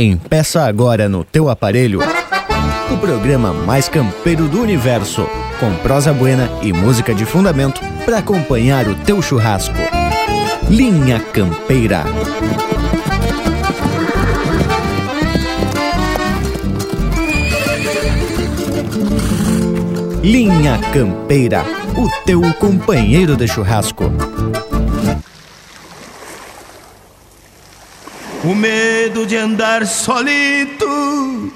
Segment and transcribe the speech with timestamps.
[0.00, 1.98] Empeça agora no teu aparelho
[2.88, 5.28] o programa mais campeiro do universo,
[5.58, 9.74] com prosa buena e música de fundamento para acompanhar o teu churrasco.
[10.70, 12.04] Linha Campeira.
[20.22, 21.64] Linha Campeira,
[21.96, 24.04] o teu companheiro de churrasco.
[28.48, 31.52] O medo de andar solito,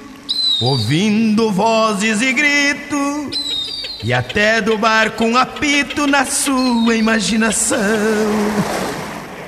[0.61, 3.31] ouvindo vozes e grito,
[4.03, 7.79] e até do barco um apito na sua imaginação.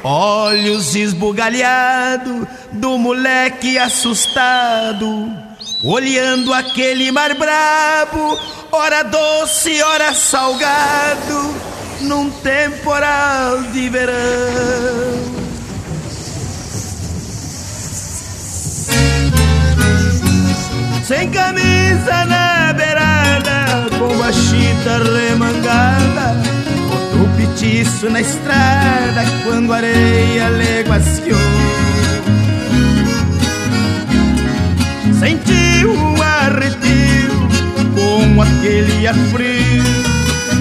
[0.04, 5.32] Olhos esbugalhados do moleque assustado,
[5.84, 8.40] olhando aquele mar brabo,
[8.72, 11.56] ora doce, ora salgado,
[12.02, 15.15] num temporal de verão.
[21.08, 26.36] Sem camisa na beirada, com a chita remangada,
[26.90, 31.38] botou petiço na estrada quando a areia leguaciou.
[35.20, 37.50] Sentiu um arrepio
[37.94, 39.84] com aquele ar frio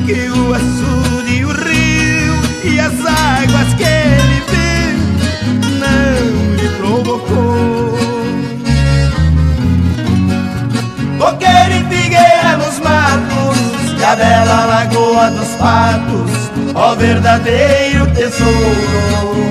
[0.05, 4.64] que o açude o rio e as águas que ele viu
[14.15, 16.31] a bela lagoa dos patos
[16.75, 19.45] Ó verdadeiro tesouro.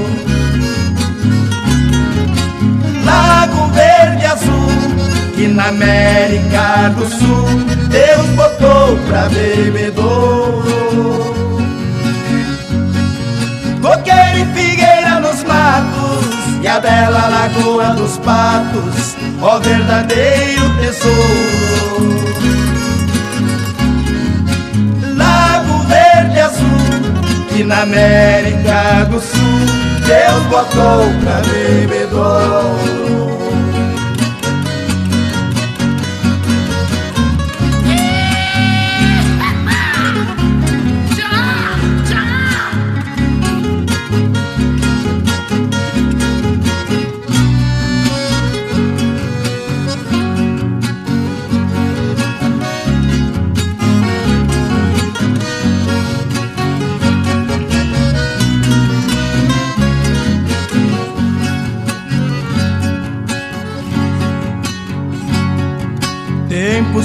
[3.05, 7.45] Lago verde azul Que na América do Sul
[7.89, 10.63] Deus botou pra bebedouro.
[13.81, 21.82] Coqueiro e figueira nos matos E a bela lagoa dos patos Ó verdadeiro tesouro
[27.53, 29.39] Que na América do Sul
[30.07, 33.12] Deus botou pra bebedouro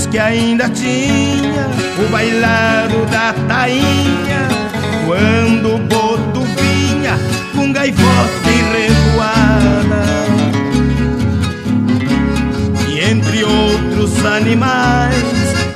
[0.06, 1.66] que ainda tinha
[1.98, 4.48] o bailado da tainha,
[5.06, 7.19] quando o boto vinha
[7.54, 10.04] com gaivota e revoada.
[12.88, 15.14] E entre outros animais,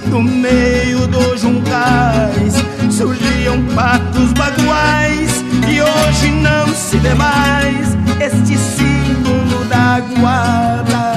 [0.06, 2.55] no meio dos juncais,
[2.91, 11.12] surgiam patos baguais, e hoje não se vê mais este símbolo da guarda.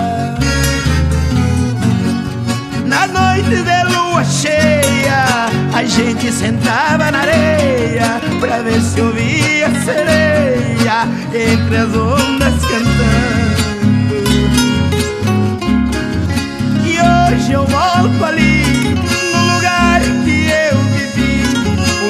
[3.16, 9.86] Na noite de lua cheia, a gente sentava na areia pra ver se ouvia a
[9.86, 13.56] sereia entre as ondas cantando.
[16.84, 18.96] E hoje eu volto ali,
[19.34, 21.44] no lugar que eu vivi,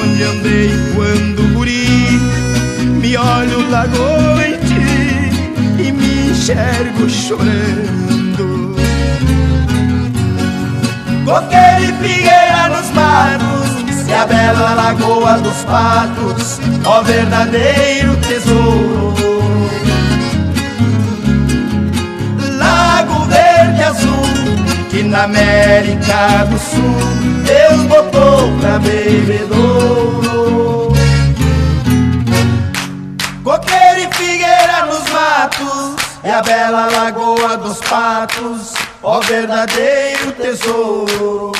[0.02, 2.20] onde andei quando guri.
[3.00, 7.75] Me olho lagoa em ti e me enxergo chorando.
[11.96, 19.14] Figueira nos matos E a bela lagoa dos patos Ó verdadeiro tesouro
[22.58, 24.26] Lago verde azul
[24.90, 27.00] Que na América do Sul
[27.44, 30.92] Deus botou pra bebedouro
[33.44, 38.74] Coqueiro e figueira nos matos E a bela lagoa dos patos
[39.06, 41.52] ó verdadeiro tesouro.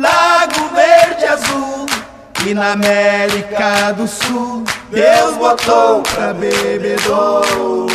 [0.00, 1.86] Lago verde azul,
[2.32, 7.86] que na América do Sul Deus botou pra bebedouro.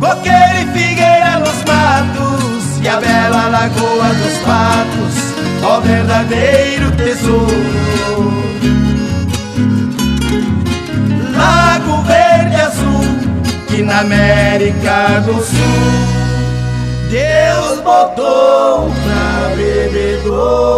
[0.00, 5.14] Coqueiro e figueira nos matos, e a bela lagoa dos patos,
[5.62, 8.32] ó verdadeiro tesouro.
[11.36, 13.04] Lago verde azul
[13.68, 16.21] que na América do Sul
[17.12, 20.72] Deus botou pra bebedouro.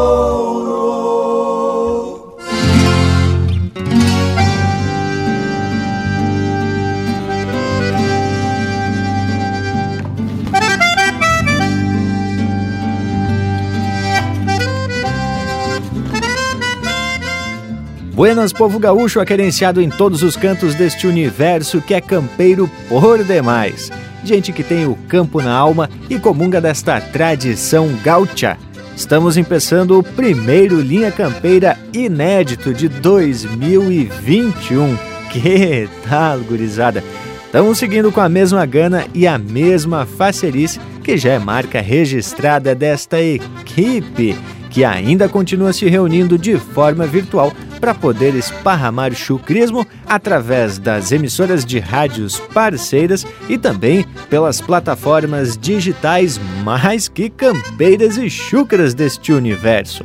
[18.12, 23.92] Buenas, povo gaúcho aquerenciado em todos os cantos deste universo que é campeiro por demais.
[24.24, 28.56] Gente que tem o campo na alma e comunga desta tradição gaúcha.
[28.96, 34.96] Estamos empeçando o primeiro Linha Campeira inédito de 2021.
[35.30, 37.04] Que tal, gurizada?
[37.44, 42.74] Estamos seguindo com a mesma gana e a mesma facerice que já é marca registrada
[42.74, 44.36] desta equipe
[44.70, 47.52] que ainda continua se reunindo de forma virtual
[47.84, 55.54] para poder esparramar o chucrismo através das emissoras de rádios parceiras e também pelas plataformas
[55.54, 60.02] digitais mais que campeiras e chucras deste universo.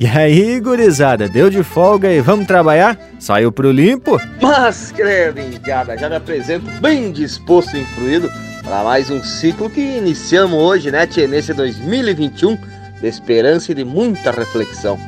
[0.00, 2.98] E aí, gurizada, deu de folga e vamos trabalhar?
[3.20, 4.20] Saiu pro limpo?
[4.42, 8.28] Mas, credo, indiada, já me apresento bem disposto e influído
[8.64, 12.58] para mais um ciclo que iniciamos hoje, né, tia, nesse 2021
[13.00, 14.98] de esperança e de muita reflexão.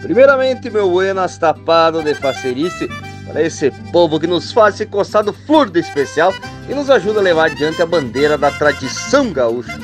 [0.00, 2.88] Primeiramente, meu buenas tapado de facerice
[3.26, 6.32] para esse povo que nos faz se coçar do flor de especial
[6.68, 9.78] e nos ajuda a levar adiante a bandeira da tradição gaúcha.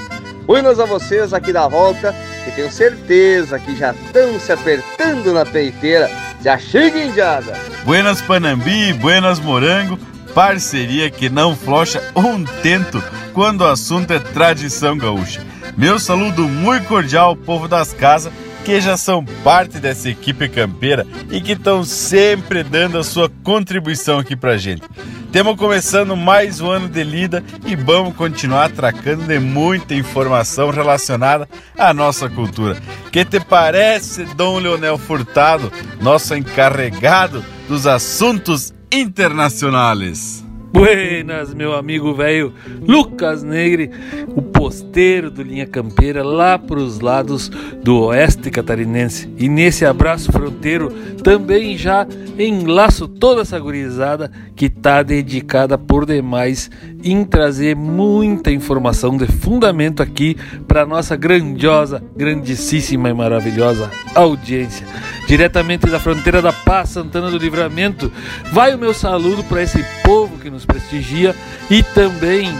[0.47, 2.15] Buenas a vocês aqui da volta,
[2.45, 6.11] que tenho certeza que já estão se apertando na peiteira.
[6.43, 7.55] Já chega, indiada!
[7.85, 9.99] Buenas Panambi, buenas Morango,
[10.35, 13.03] parceria que não flocha um tento
[13.33, 15.43] quando o assunto é tradição gaúcha.
[15.77, 18.33] Meu saludo muito cordial ao povo das casas
[18.65, 24.19] que já são parte dessa equipe campeira e que estão sempre dando a sua contribuição
[24.19, 24.83] aqui pra gente.
[25.31, 31.49] Temos começando mais um ano de lida e vamos continuar tracando de muita informação relacionada
[31.77, 32.81] à nossa cultura.
[33.13, 35.71] Que te parece, Dom Leonel Furtado,
[36.01, 40.44] nosso encarregado dos assuntos internacionais?
[40.75, 42.53] Buenas, meu amigo velho
[42.85, 43.93] Lucas Negre,
[44.35, 49.33] o posteiro do Linha Campeira lá para os lados do oeste catarinense.
[49.39, 50.91] E nesse abraço fronteiro
[51.23, 52.05] também já
[52.37, 56.69] enlaço toda essa gurizada que tá dedicada por demais
[57.05, 60.37] em trazer muita informação de fundamento aqui
[60.67, 64.85] para nossa grandiosa, grandíssima e maravilhosa audiência.
[65.27, 68.13] Diretamente da fronteira da Paz, Santana do Livramento,
[68.53, 71.35] vai o meu saludo para esse povo que nos prestigia
[71.71, 72.53] e também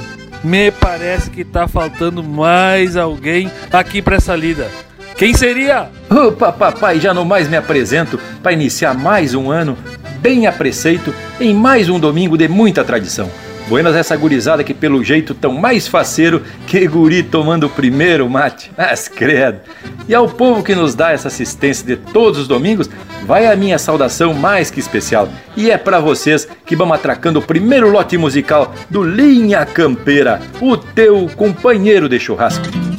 [0.43, 4.69] me parece que tá faltando mais alguém aqui para essa lida.
[5.17, 5.91] Quem seria?
[6.11, 9.79] Opa, papai, já não mais me apresento para iniciar mais um ano
[10.21, 13.31] bem a preceito em mais um domingo de muita tradição.
[13.67, 18.71] Buenas essa gurizada que pelo jeito tão mais faceiro que guri tomando o primeiro mate.
[18.77, 19.61] Mas credo.
[20.07, 22.91] E ao povo que nos dá essa assistência de todos os domingos,
[23.25, 25.29] vai a minha saudação mais que especial.
[25.57, 30.77] E é para vocês que vamos atracando o primeiro lote musical do Linha Campeira, o
[30.77, 32.94] teu companheiro de churrasco.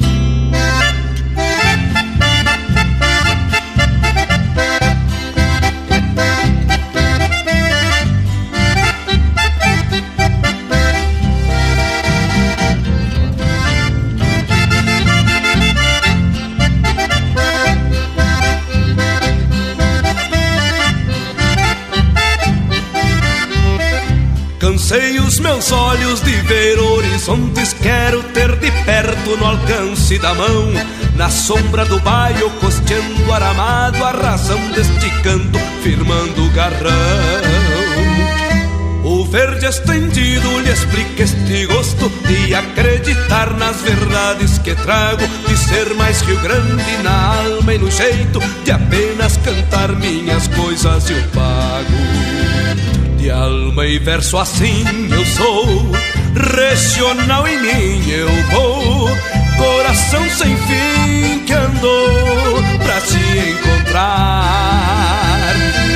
[25.36, 30.72] Os meus olhos de ver horizontes, quero ter de perto no alcance da mão.
[31.14, 36.90] Na sombra do baio, costeando aramado, a razão deste canto, firmando o garrão.
[39.04, 45.92] O verde estendido lhe explica este gosto de acreditar nas verdades que trago, de ser
[45.96, 52.15] mais Rio Grande na alma e no jeito de apenas cantar minhas coisas eu pago.
[53.26, 55.90] De alma e verso assim eu sou,
[56.56, 59.10] regional em mim eu vou,
[59.56, 63.18] coração sem fim que andou pra se
[63.50, 64.46] encontrar.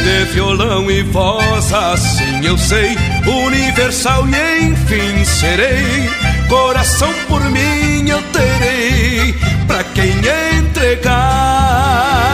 [0.02, 6.10] De violão e voz assim eu sei, universal e enfim serei,
[6.48, 9.34] coração por mim eu terei,
[9.68, 10.10] pra quem
[10.58, 12.29] entregar.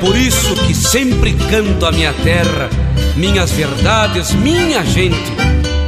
[0.00, 2.68] Por isso que sempre canto a minha terra,
[3.16, 5.32] minhas verdades, minha gente.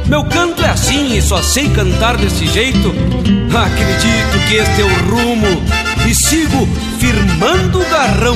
[0.07, 2.93] Meu canto é assim e só sei cantar desse jeito.
[3.53, 5.63] Acredito que este é o rumo
[6.07, 6.67] e sigo
[6.99, 8.35] firmando o garrão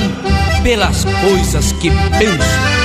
[0.62, 2.76] pelas coisas que penso.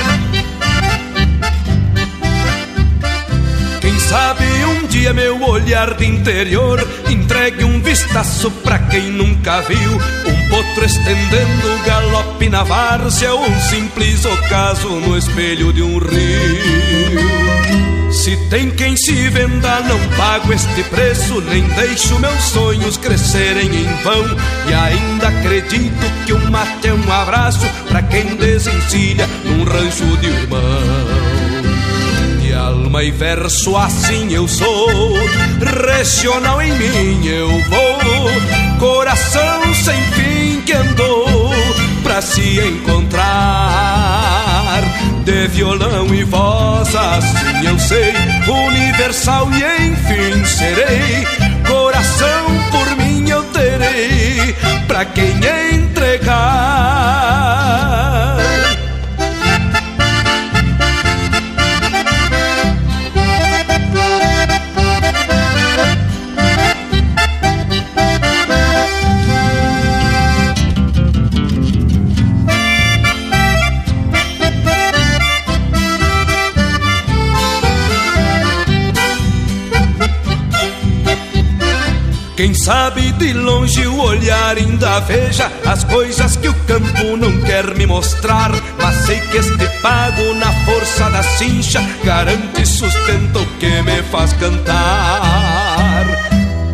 [3.80, 10.41] Quem sabe um dia meu olhar de interior entregue um vistaço pra quem nunca viu
[10.62, 17.32] potro estendendo galope na várzea um simples ocaso no espelho de um rio.
[18.12, 24.02] Se Tem quem se venda, não pago este preço, nem deixo meus sonhos crescerem em
[24.02, 24.24] vão.
[24.68, 30.26] E ainda acredito que o mate é um abraço para quem desencilha num rancho de
[30.26, 31.31] irmão
[32.62, 34.88] alma e verso assim eu sou,
[35.86, 38.30] regional em mim eu vou,
[38.78, 41.50] coração sem fim que andou
[42.02, 43.22] pra se encontrar.
[45.24, 48.12] De violão e voz assim eu sei,
[48.48, 51.26] universal e enfim serei,
[51.66, 54.54] coração por mim eu terei,
[54.86, 55.91] pra quem entregar.
[83.22, 88.50] De longe o olhar ainda veja as coisas que o campo não quer me mostrar.
[88.82, 96.04] Mas sei que este pago na força da cincha garante sustento que me faz cantar.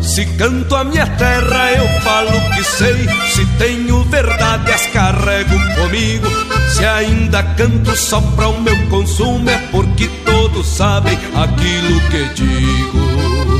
[0.01, 3.07] Se canto a minha terra, eu falo que sei.
[3.31, 6.27] Se tenho verdade, as carrego comigo.
[6.67, 13.58] Se ainda canto só para o meu consumo, é porque todos sabem aquilo que digo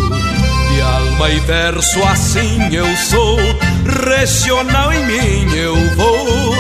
[1.20, 3.38] alma e verso assim eu sou,
[4.08, 6.56] regional em mim eu vou,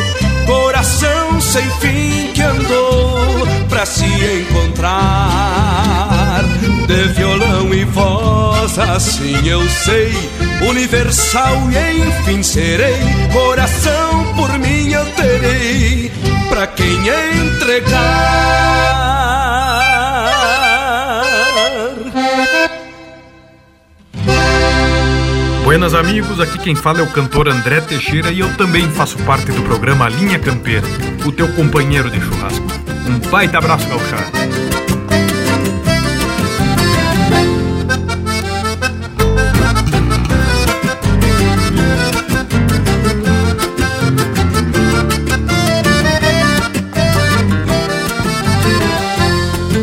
[0.45, 4.89] coração sem fim que andou pra se encontrar.
[6.87, 10.11] De violão e voz assim eu sei,
[10.67, 12.99] universal e enfim serei,
[13.31, 16.11] coração por mim eu terei,
[16.49, 16.99] pra quem
[17.47, 19.08] entregar.
[25.69, 29.51] Buenas amigos, aqui quem fala é o cantor André Teixeira e eu também faço parte
[29.51, 30.87] do programa Linha Campeira,
[31.23, 32.65] o teu companheiro de churrasco.
[33.07, 34.31] Um baita abraço, gauchado.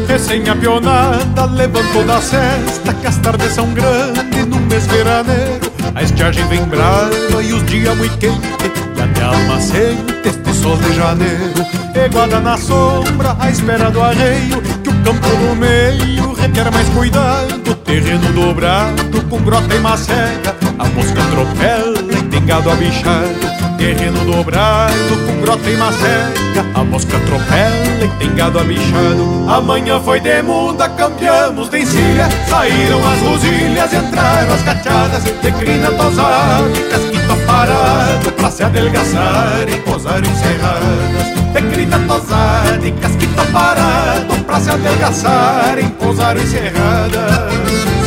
[0.08, 6.64] Recém-apionada, levantou da cesta Que as tardes são grandes no mês veraneiro a estiagem vem
[6.64, 8.50] brava e os dias muito quentes
[8.96, 11.66] E até alma sente este sol de janeiro.
[11.94, 17.74] Eguada na sombra, à espera do arreio Que o campo do meio requer mais cuidado.
[17.84, 25.25] Terreno dobrado com grota e macega A mosca atropela e tem gado abichado Terreno dobrado
[25.46, 30.88] com grota e macega A mosca atropela e tem gado abichado Amanhã foi de muda,
[30.88, 32.28] campeamos de encilha.
[32.48, 39.68] Saíram as rosilhas, entraram as cachadas De crina tosada e casquito parado Pra se adelgaçar
[39.68, 48.05] e posar encerradas De crina tosada e casquito parado Pra se adelgaçar e posar encerradas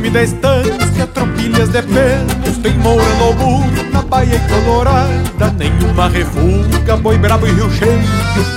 [0.00, 5.54] É costume da estância, tropilhas de pelos Tem moura, lobo, na baia e colorada.
[5.58, 8.00] Nenhuma refuga, boi brabo e rio cheio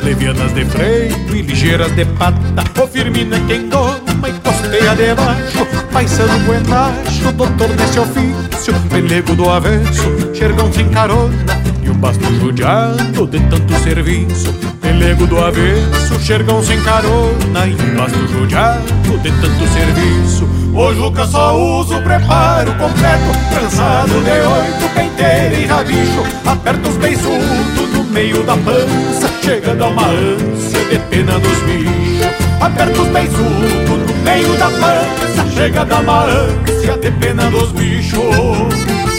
[0.04, 2.40] Levianas de freio e ligeiras de pata.
[2.82, 9.50] O firmino é quem doma e costeia debaixo Paisano buenacho, doutor desse ofício Pelego do
[9.50, 11.73] avesso, xergão sem carona
[12.04, 14.54] O basto judiado de tanto serviço.
[14.82, 18.84] Pelego do avesso, xergão sem carona E basto judiado
[19.22, 20.44] de tanto serviço.
[20.76, 26.26] O Juca só usa o preparo completo Trançado de oito, penteira e rabicho.
[26.46, 32.28] Aperta os beiçudos no meio da pança Chegando a uma ânsia de pena dos bichos.
[32.60, 39.13] Aperta os beiçudos no meio da pança Chegando a uma ânsia de pena dos bichos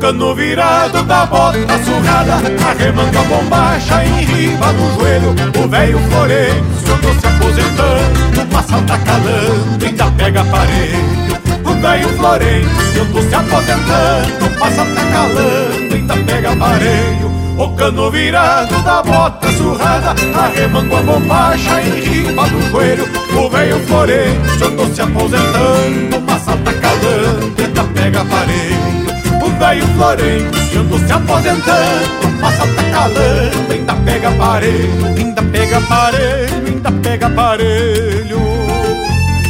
[0.00, 7.14] cano virado da bota surrada a bombacha em riba do joelho O velho Florencio andou
[7.20, 11.28] se aposentando Passa tá calando, ainda pega aparelho.
[11.64, 17.38] O velho Florencio andou se aposentando Passa tá calando, ainda pega aparelho.
[17.58, 23.80] O cano virado da bota surrada Arremango a bombacha em riba do joelho O velho
[23.86, 29.07] Florencio andou se aposentando Passa tá calando, ainda pega aparelho
[29.50, 36.92] velho Florencio ando se aposentando Passa tá calando, ainda pega aparelho Ainda pega aparelho, ainda
[36.92, 38.38] pega aparelho.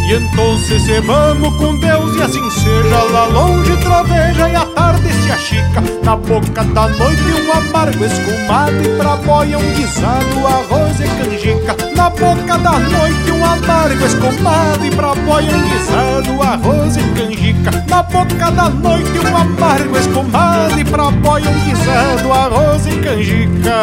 [0.08, 5.12] E então se vamos com Deus e assim seja Lá longe troveja e a tarde
[5.12, 5.82] se achica.
[6.02, 11.87] Na boca da noite um amargo escumado E pra boia um guisado, arroz e canjica
[11.98, 18.04] Na boca da noite um amargo escumado E pra boia guisado, arroz e canjica Na
[18.04, 23.82] boca da noite um amargo escumado E pra boia guisado, arroz e canjica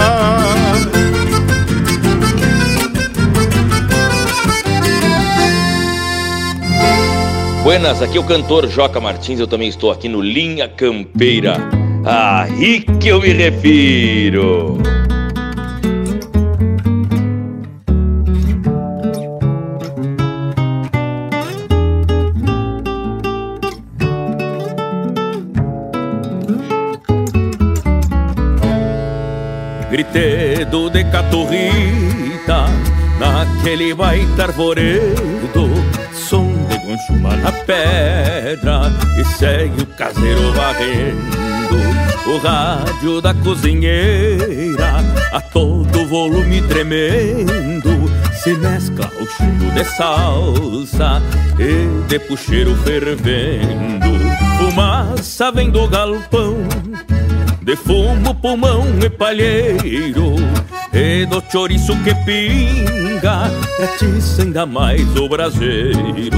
[7.63, 11.57] Buenas, aqui é o cantor Joca Martins, eu também estou aqui no Linha Campeira.
[12.05, 14.77] Aí que eu me refiro.
[30.75, 32.65] Gritedo de caturrita,
[33.17, 35.69] naquele baita arvoredo
[36.13, 41.77] chuma na pedra e segue o caseiro varrendo
[42.27, 44.95] o rádio da cozinheira
[45.31, 51.21] a todo volume tremendo se mescla o cheiro de salsa
[51.57, 54.13] e de puxeiro fervendo.
[54.57, 56.55] Fumaça vem do galpão
[57.65, 60.35] de fumo, pulmão e palheiro
[60.95, 63.51] E do chouriço que pinga
[63.83, 66.37] Atiça ainda mais o braseiro.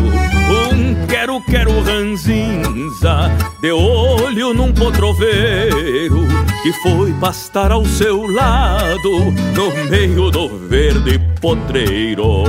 [0.50, 3.30] Um quero, quero ranzinza
[3.62, 6.26] De olho num potroveiro
[6.64, 12.46] Que foi pastar ao seu lado No meio do verde potreiro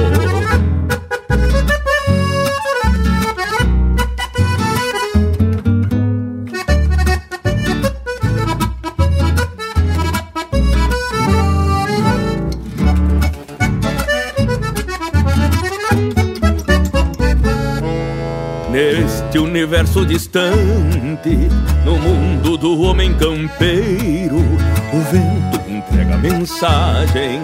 [19.59, 21.37] universo distante,
[21.85, 27.41] no mundo do homem campeiro, o vento entrega mensagens,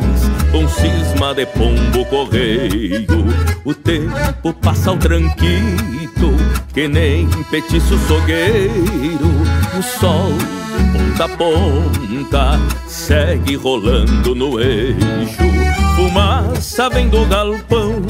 [0.53, 3.05] com cisma de pombo correio.
[3.65, 6.37] O tempo passa ao tranquito,
[6.73, 9.27] que nem petiço sogueiro,
[9.77, 15.43] o sol de ponta a ponta segue rolando no eixo.
[15.97, 18.03] Fumaça vem do galpão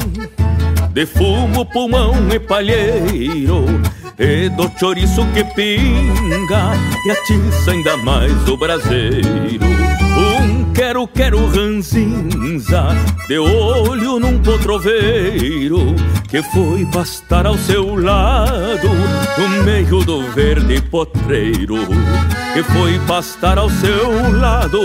[0.95, 3.65] de fumo, pulmão e palheiro
[4.17, 6.71] E do chouriço que pinga
[7.05, 9.65] E atiça ainda mais o braseiro.
[10.17, 12.95] Um quero, quero ranzinza
[13.27, 15.93] De olho num potroveiro
[16.29, 18.87] Que foi pastar ao seu lado
[19.37, 21.75] No meio do verde potreiro
[22.53, 24.79] Que foi pastar ao seu lado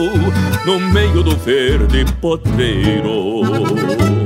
[0.67, 4.20] No meio do verde potreiro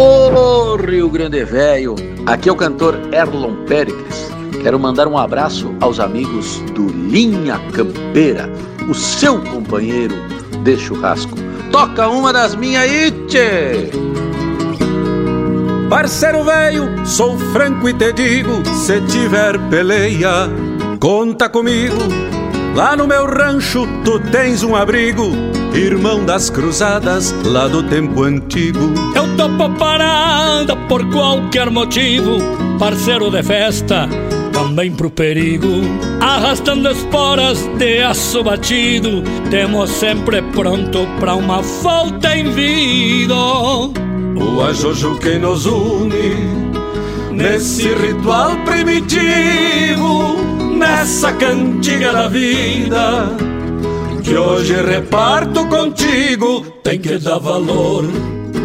[0.00, 4.30] Ô Rio Grande Velho, aqui é o cantor Erlon Pericles.
[4.62, 8.48] Quero mandar um abraço aos amigos do Linha Campeira,
[8.88, 10.14] o seu companheiro
[10.62, 11.34] de churrasco.
[11.72, 13.90] Toca uma das minhas aí, tchê!
[15.90, 20.48] Parceiro velho, sou franco e te digo, se tiver peleia,
[21.00, 22.27] conta comigo.
[22.78, 25.32] Lá no meu rancho tu tens um abrigo
[25.74, 28.94] irmão das cruzadas lá do tempo antigo.
[29.16, 32.38] Eu topo parada por qualquer motivo,
[32.78, 34.08] parceiro de festa,
[34.52, 35.66] também pro perigo.
[36.20, 43.34] Arrastando esporas de aço batido, temos sempre pronto pra uma volta em vida.
[43.34, 46.36] O ajojo que nos une
[47.32, 50.36] nesse ritual primitivo,
[50.78, 53.36] nessa cantiga da vida
[54.22, 56.64] que hoje reparto contigo.
[56.82, 58.04] Tem que dar valor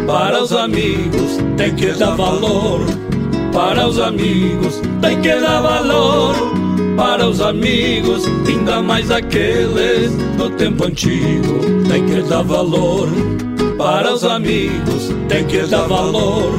[0.06, 2.80] para os amigos, tem que dar valor
[3.52, 6.34] para os amigos, tem que dar valor
[6.96, 11.60] para os amigos, ainda mais aqueles do tempo antigo.
[11.88, 13.08] Tem que dar valor
[13.76, 16.52] para os amigos, tem que dar valor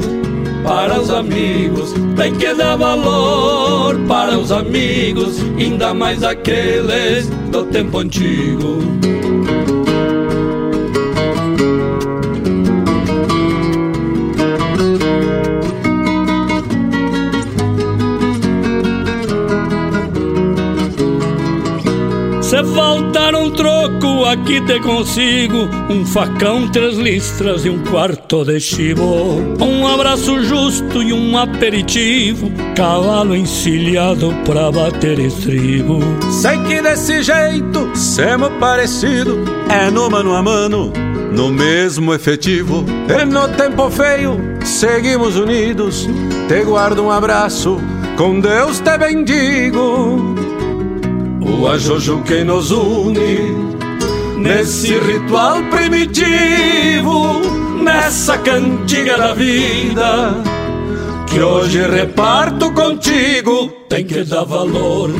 [0.66, 8.00] para os amigos, tem que dar valor para os amigos, ainda mais aqueles do tempo
[8.00, 8.80] antigo.
[22.76, 29.40] Faltar um troco, aqui te consigo um facão, três listras e um quarto de chivo.
[29.62, 36.00] Um abraço justo e um aperitivo, cavalo encilhado pra bater estribo.
[36.30, 40.92] Sei que desse jeito, semos parecido, é no mano a mano,
[41.32, 42.84] no mesmo efetivo.
[43.08, 46.10] E no tempo feio, seguimos unidos.
[46.50, 47.80] Te guardo um abraço,
[48.18, 50.45] com Deus te bendigo
[51.46, 53.76] o ajojo que nos une
[54.38, 57.40] nesse ritual primitivo,
[57.82, 60.56] nessa cantiga da vida
[61.28, 63.70] que hoje reparto contigo.
[63.90, 65.12] Tem que dar valor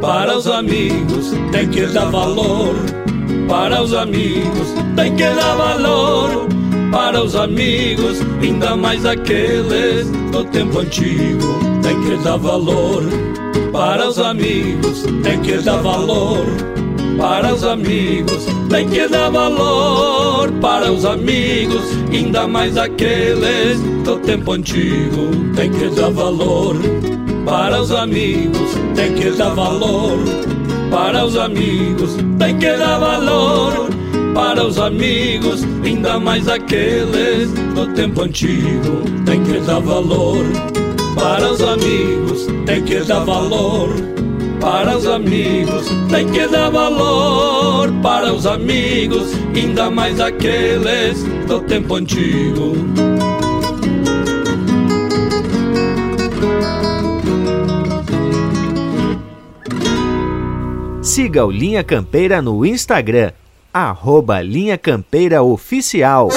[0.00, 2.74] para os amigos, tem que dar valor
[3.48, 6.48] para os amigos, tem que dar valor
[6.90, 11.58] para os amigos, ainda mais aqueles do tempo antigo.
[11.82, 13.02] Tem que dar valor
[13.72, 16.44] para os amigos, tem que dar valor.
[17.18, 20.50] Para os amigos, tem que dar valor.
[20.60, 21.82] Para os amigos,
[22.12, 26.76] ainda mais aqueles do tempo antigo, tem que dar valor.
[27.44, 30.18] Para os amigos, tem que dar valor.
[30.90, 33.88] Para os amigos, tem que dar valor.
[34.34, 40.44] Para os amigos, ainda mais aqueles do tempo antigo, tem que dar valor
[41.14, 43.90] para os amigos tem que dar valor.
[44.60, 47.90] Para os amigos tem que dar valor.
[48.02, 52.74] Para os amigos, ainda mais aqueles do tempo antigo.
[61.02, 63.32] Siga o Linha Campeira no Instagram,
[63.72, 66.28] arroba Linha Campeira Oficial.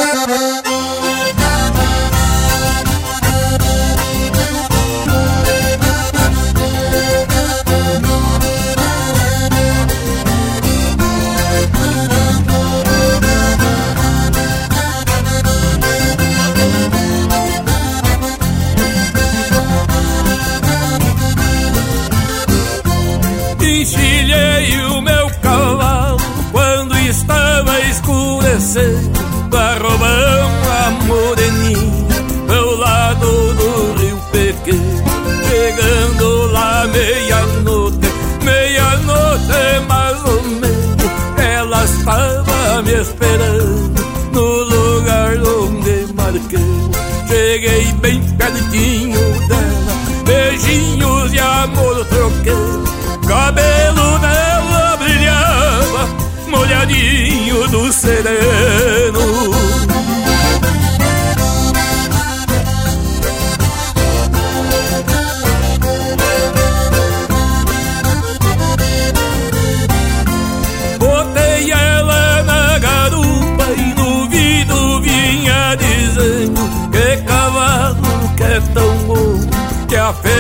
[48.74, 49.13] amiguinho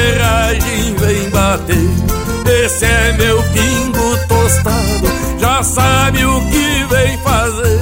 [0.03, 2.65] ferragem vem bater.
[2.65, 7.79] Esse é meu pingo tostado, já sabe o que vem fazer.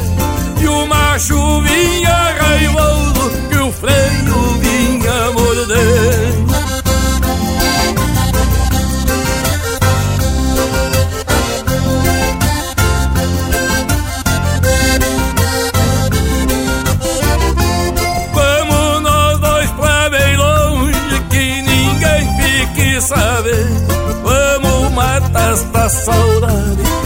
[0.61, 1.61] E o macho
[25.91, 27.00] saudade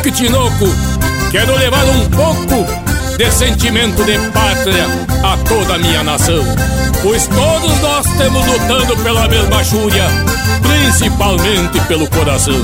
[0.00, 0.66] Henrique Tinoco.
[1.30, 2.66] Quero levar um pouco
[3.18, 4.86] de sentimento de pátria
[5.22, 6.42] a toda a minha nação.
[7.02, 10.06] Pois todos nós temos lutando pela mesma júria,
[10.62, 12.54] principalmente pelo coração.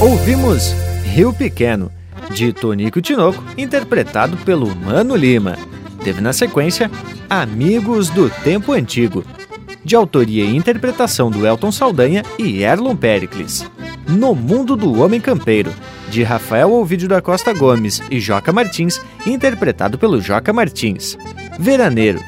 [0.00, 1.92] Ouvimos Rio Pequeno,
[2.30, 5.56] de Tonico Tinoco, interpretado pelo Mano Lima.
[6.02, 6.90] Teve na sequência
[7.28, 9.24] Amigos do Tempo Antigo,
[9.84, 13.68] de autoria e interpretação do Elton Saldanha e Erlon Pericles.
[14.08, 15.72] No Mundo do Homem Campeiro,
[16.08, 21.18] de Rafael Ovidio da Costa Gomes e Joca Martins, interpretado pelo Joca Martins.
[21.58, 22.20] Veraneiro,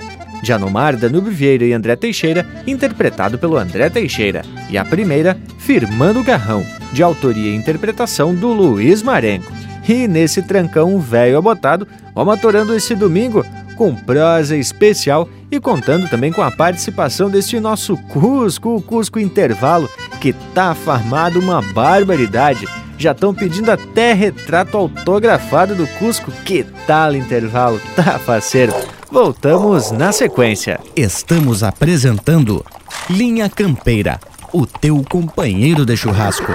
[0.43, 4.43] de Anomar, Danube Vieira e André Teixeira, interpretado pelo André Teixeira.
[4.69, 9.53] E a primeira, Firmando Garrão, de autoria e interpretação do Luiz Marenco.
[9.89, 13.45] E nesse trancão velho abotado, vamos atorando esse domingo
[13.79, 19.89] com prosa especial e contando também com a participação deste nosso Cusco, o Cusco Intervalo,
[20.21, 22.67] que tá farmado uma barbaridade.
[22.99, 26.33] Já estão pedindo até retrato autografado do Cusco.
[26.45, 27.81] Que tal intervalo?
[27.95, 28.75] Tá faceiro.
[29.13, 30.81] Voltamos na sequência.
[30.97, 32.65] Estamos apresentando
[33.09, 34.19] Linha Campeira,
[34.53, 36.53] o teu companheiro de churrasco.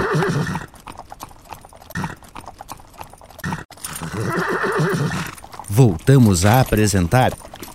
[5.76, 7.32] Voltamos a apresentar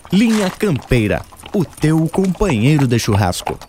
[0.09, 1.21] Linha Campeira,
[1.53, 3.59] o teu companheiro de churrasco.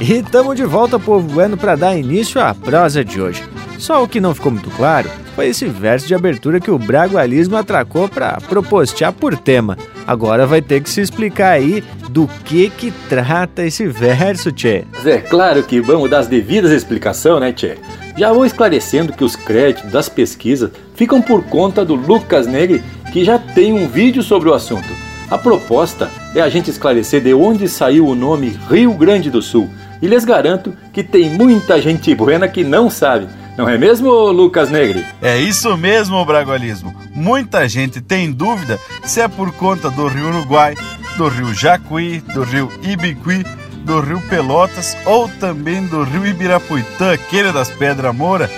[0.00, 3.44] E estamos de volta, povo bueno, para dar início à prosa de hoje.
[3.80, 7.56] Só o que não ficou muito claro foi esse verso de abertura que o Bragualismo
[7.56, 9.76] atracou para propostear por tema.
[10.06, 14.84] Agora vai ter que se explicar aí do que que trata esse verso, Tchê.
[15.04, 17.78] É claro que vamos dar as devidas explicações, né, Tchê?
[18.18, 23.24] Já vou esclarecendo que os créditos das pesquisas ficam por conta do Lucas Negri, que
[23.24, 24.88] já tem um vídeo sobre o assunto.
[25.30, 29.70] A proposta é a gente esclarecer de onde saiu o nome Rio Grande do Sul.
[30.02, 33.28] E lhes garanto que tem muita gente buena que não sabe.
[33.56, 35.04] Não é mesmo, Lucas Negri?
[35.20, 36.94] É isso mesmo, Bragualismo.
[37.14, 40.74] Muita gente tem dúvida se é por conta do Rio Uruguai,
[41.18, 43.44] do Rio Jacuí, do Rio Ibiqui,
[43.84, 48.50] do Rio Pelotas ou também do Rio Ibirapuitã, aquele das Pedras Moura.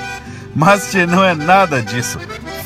[0.54, 2.18] Mas não é nada disso.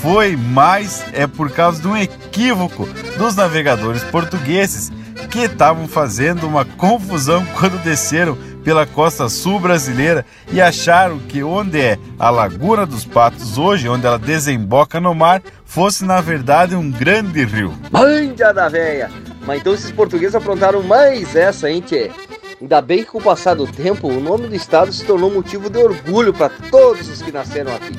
[0.03, 2.87] Foi mais é por causa de um equívoco
[3.17, 4.93] dos navegadores portugueses
[5.31, 8.37] que estavam fazendo uma confusão quando desceram
[8.67, 14.05] pela costa sul brasileira e acharam que onde é a Laguna dos Patos hoje, onde
[14.05, 17.73] ela desemboca no mar, fosse na verdade um grande rio.
[17.93, 19.09] Manja da véia!
[19.47, 22.11] Mas então esses portugueses aprontaram mais essa, hein, tchê?
[22.61, 25.71] Ainda bem que com o passar do tempo, o nome do estado se tornou motivo
[25.71, 27.95] de orgulho para todos os que nasceram aqui.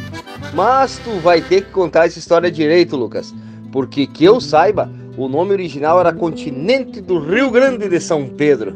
[0.53, 3.33] Mas tu vai ter que contar essa história direito, Lucas,
[3.71, 8.75] porque que eu saiba, o nome original era Continente do Rio Grande de São Pedro.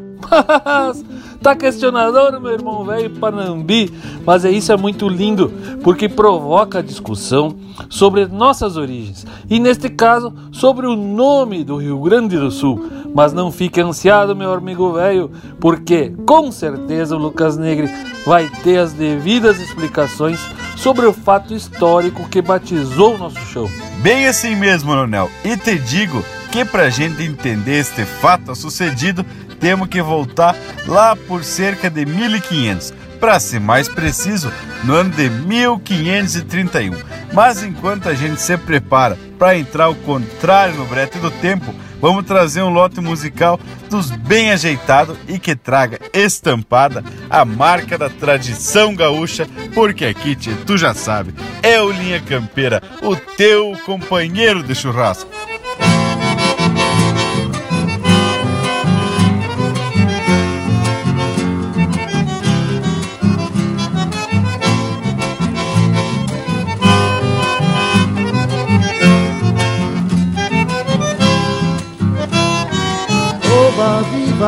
[1.40, 3.92] tá questionador, meu irmão velho Panambi,
[4.24, 5.52] mas é isso é muito lindo,
[5.82, 7.54] porque provoca discussão
[7.88, 12.90] sobre nossas origens e neste caso sobre o nome do Rio Grande do Sul.
[13.14, 17.90] Mas não fique ansiado, meu amigo velho, porque com certeza o Lucas Negre
[18.24, 20.40] vai ter as devidas explicações
[20.76, 23.68] sobre o fato histórico que batizou o nosso chão.
[24.02, 25.30] Bem assim mesmo, Ronel.
[25.44, 29.24] E te digo que pra gente entender este fato sucedido,
[29.60, 30.56] temos que voltar
[30.88, 36.96] lá por cerca de 1500, para ser mais preciso, no ano de 1531.
[37.32, 42.26] Mas enquanto a gente se prepara para entrar ao contrário no brete do tempo, vamos
[42.26, 48.94] trazer um lote musical dos bem ajeitado e que traga estampada a marca da tradição
[48.94, 54.74] gaúcha, porque aqui, tchê, tu já sabe, é o Linha Campeira, o teu companheiro de
[54.74, 55.30] churrasco.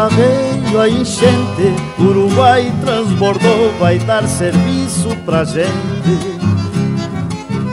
[0.05, 6.35] Viva veio a enchente, Uruguai transbordou, vai dar serviço pra gente.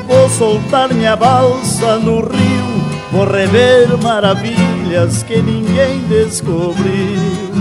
[0.07, 7.51] Vou soltar minha balsa no rio, vou rever maravilhas que ninguém descobriu.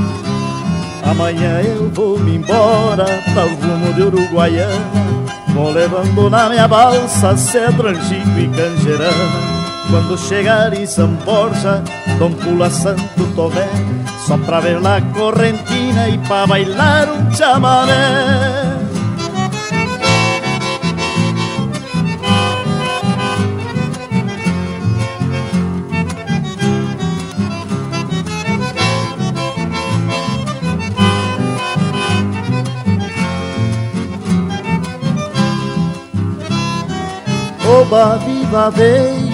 [1.04, 4.90] Amanhã eu vou me embora para rumo de Uruguaiana,
[5.48, 9.50] vou levando na minha balsa cedro, angico e canjerana.
[9.90, 11.83] Quando chegar em São Borja,
[12.18, 13.68] Dom Pula Santo Tomé
[14.26, 18.80] sopra ver la correntina y pa' bailar un chamamé.
[37.72, 39.30] Oba, oh, viva,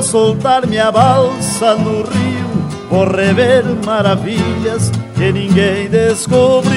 [0.00, 6.72] Vou soltar minha balsa no rio, vou rever maravilhas que ninguém descobriu.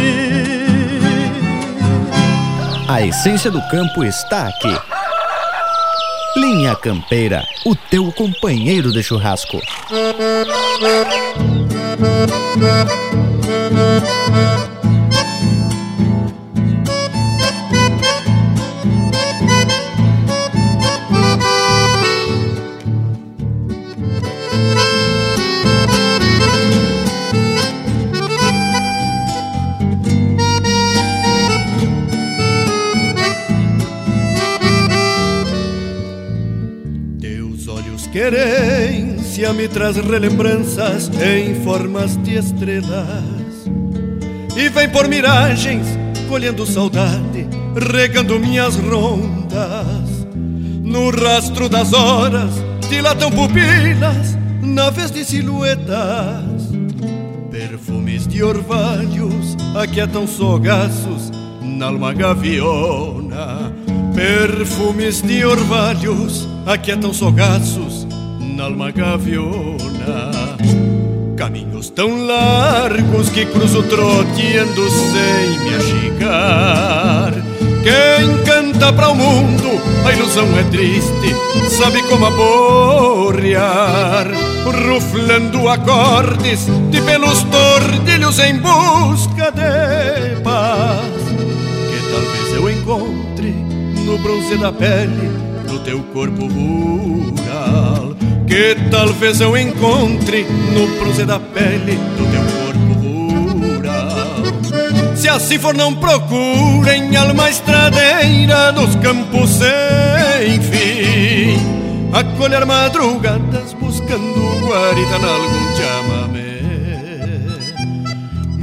[2.86, 4.78] A essência do campo está aqui.
[6.36, 9.58] Linha Campeira, o teu companheiro de churrasco.
[38.24, 43.14] Querência me traz relembranças em formas de estrelas.
[44.56, 45.86] E vem por miragens,
[46.30, 50.26] colhendo saudade, regando minhas rondas.
[50.82, 52.52] No rastro das horas,
[52.90, 56.72] dilatam pupilas, naves de silhuetas.
[57.52, 61.30] Perfumes de orvalhos aquietam sogaços
[61.62, 63.74] na alma gaviona.
[64.16, 67.83] Perfumes de orvalhos aquietam sogaços
[68.60, 70.58] alma gaviona.
[71.36, 77.34] Caminhos tão largos que cruzo troteando sem me achicar.
[77.84, 79.68] Quem canta para o mundo,
[80.06, 81.36] a ilusão é triste,
[81.70, 84.28] sabe como aborrear.
[84.66, 91.12] Ruflando acordes de pelos tordilhos em busca de paz.
[91.90, 93.52] Que talvez eu encontre
[94.06, 95.30] no bronze da pele
[95.68, 97.43] do teu corpo rural
[98.54, 102.94] que talvez eu encontre no bronze da pele do teu corpo
[103.58, 105.16] rural.
[105.16, 111.58] Se assim for, não procurem alma estradeira dos campos sem fim,
[112.14, 116.62] a colher madrugadas buscando guarita em algum chamamé.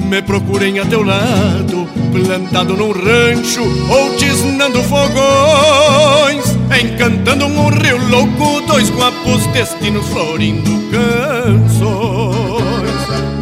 [0.09, 1.80] Me procurem a teu lado,
[2.13, 11.91] plantado num rancho ou tisnando fogões Encantando um rio louco, dois guapos destinos florindo canções.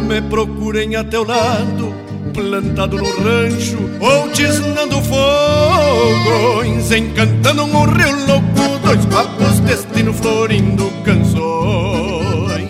[0.07, 1.93] Me procurem a teu lado,
[2.33, 6.91] plantado no rancho ou tisnando fogões.
[6.91, 12.69] Encantando um rio louco, dois guapos destinos florindo canções.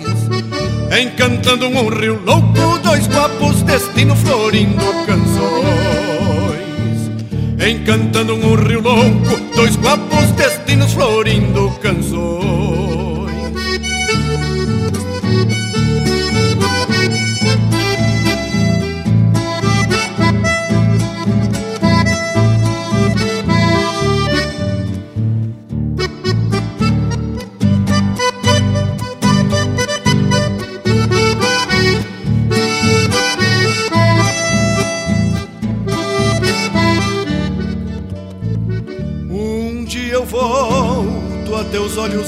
[1.01, 5.88] Encantando um rio louco, dois guapos destino florindo canções.
[7.61, 12.48] Encantando um rio louco, dois guapos destinos florindo canções.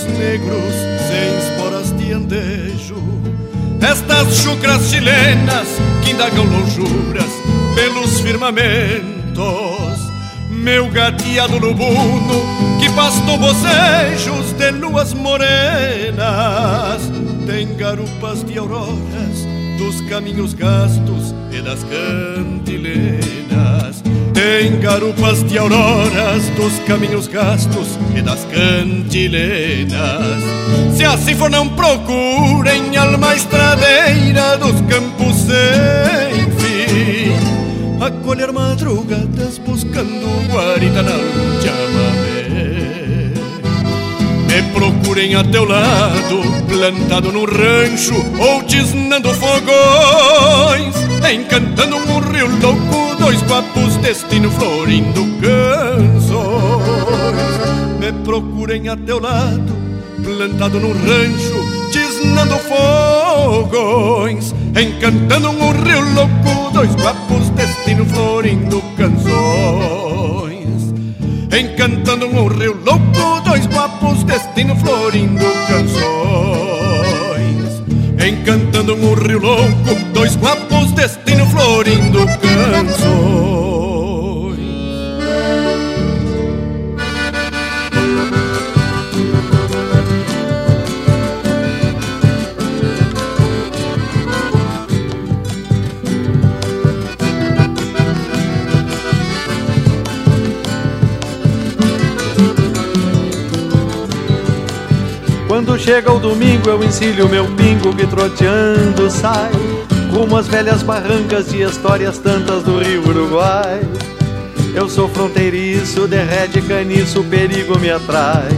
[0.06, 0.74] Negros
[1.08, 3.02] sem esporas de andejo.
[3.82, 5.68] Estas chucras chilenas
[6.04, 7.32] que indagam lonjuras
[7.76, 9.02] pelos firmamentos.
[10.50, 16.22] Meu gateado lubuno que pastou bocejos de luas morenas.
[17.48, 19.48] Tem garupas de auroras
[19.78, 23.71] dos caminhos gastos e das cantilenas.
[24.42, 29.94] Tem garupas de auroras dos caminhos gastos e das cantilenas.
[30.98, 37.36] Se assim for, não procurem alma estradeira dos campos sem fim.
[38.04, 41.20] A colher madrugadas buscando guarita na
[41.62, 43.32] chamamé.
[44.48, 53.16] Me procurem a teu lado, plantado no rancho ou tisnando fogões Encantando um rio louco,
[53.18, 56.32] dois guapos, destino florindo canções.
[58.00, 59.74] Me procurem a teu lado,
[60.24, 64.54] plantado num rancho, tisnando fogões.
[64.76, 70.62] Encantando um rio louco, dois guapos, destino florindo canções.
[71.58, 76.81] Encantando um rio louco, dois guapos, destino florindo canções.
[78.28, 83.51] Encantando um rio louco, dois guapos, destino florindo canções.
[105.64, 109.52] Quando chega o domingo eu ensilho meu pingo que troteando sai
[110.12, 113.80] Rumo às velhas barrancas de histórias tantas do Rio Uruguai.
[114.74, 118.50] Eu sou fronteiriço, derrete caniço, perigo me atrai.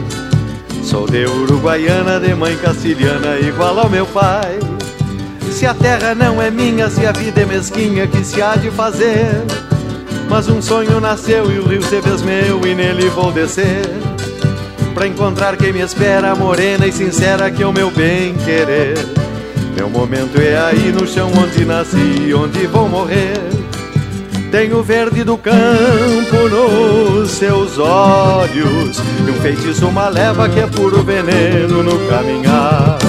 [0.82, 4.58] Sou de uruguaiana, de mãe castilhana, igual ao meu pai.
[5.52, 8.72] Se a terra não é minha, se a vida é mesquinha, que se há de
[8.72, 9.44] fazer?
[10.30, 14.03] Mas um sonho nasceu e o rio se fez meu e nele vou descer
[14.94, 18.98] Pra encontrar quem me espera, morena e sincera, que é o meu bem querer.
[19.76, 23.54] Meu momento é aí no chão onde nasci, onde vou morrer.
[24.54, 30.68] Tem o verde do campo nos seus olhos E um feitiço, uma leva que é
[30.68, 33.00] puro veneno no caminhar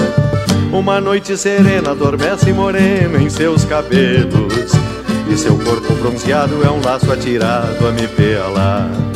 [0.72, 4.72] Uma noite serena adormece morena em seus cabelos
[5.30, 9.13] E seu corpo bronzeado é um laço atirado a me pelar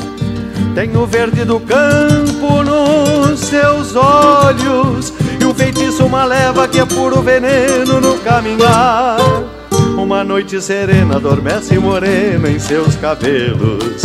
[0.79, 6.85] tem o verde do campo nos seus olhos E um feitiço, uma leva que é
[6.85, 9.19] puro veneno no caminhar.
[9.97, 14.05] Uma noite serena adormece morena em seus cabelos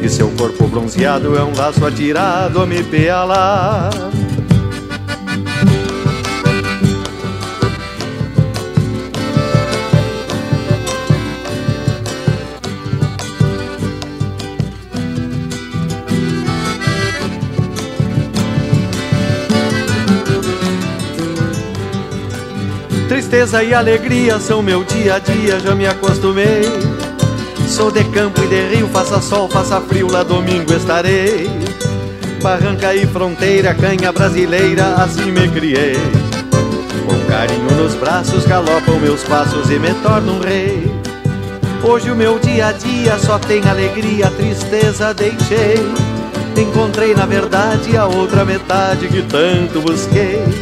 [0.00, 3.90] E seu corpo bronzeado é um laço atirado a me pealar
[23.42, 26.62] Tristeza e alegria são meu dia a dia, já me acostumei.
[27.66, 31.50] Sou de campo e de rio, faça sol, faça frio, lá domingo estarei.
[32.40, 35.96] Barranca e fronteira, canha brasileira, assim me criei.
[37.04, 40.88] Com carinho nos braços, galopam meus passos e me torno um rei.
[41.82, 45.82] Hoje o meu dia a dia só tem alegria, tristeza deixei.
[46.56, 50.61] Encontrei na verdade a outra metade que tanto busquei.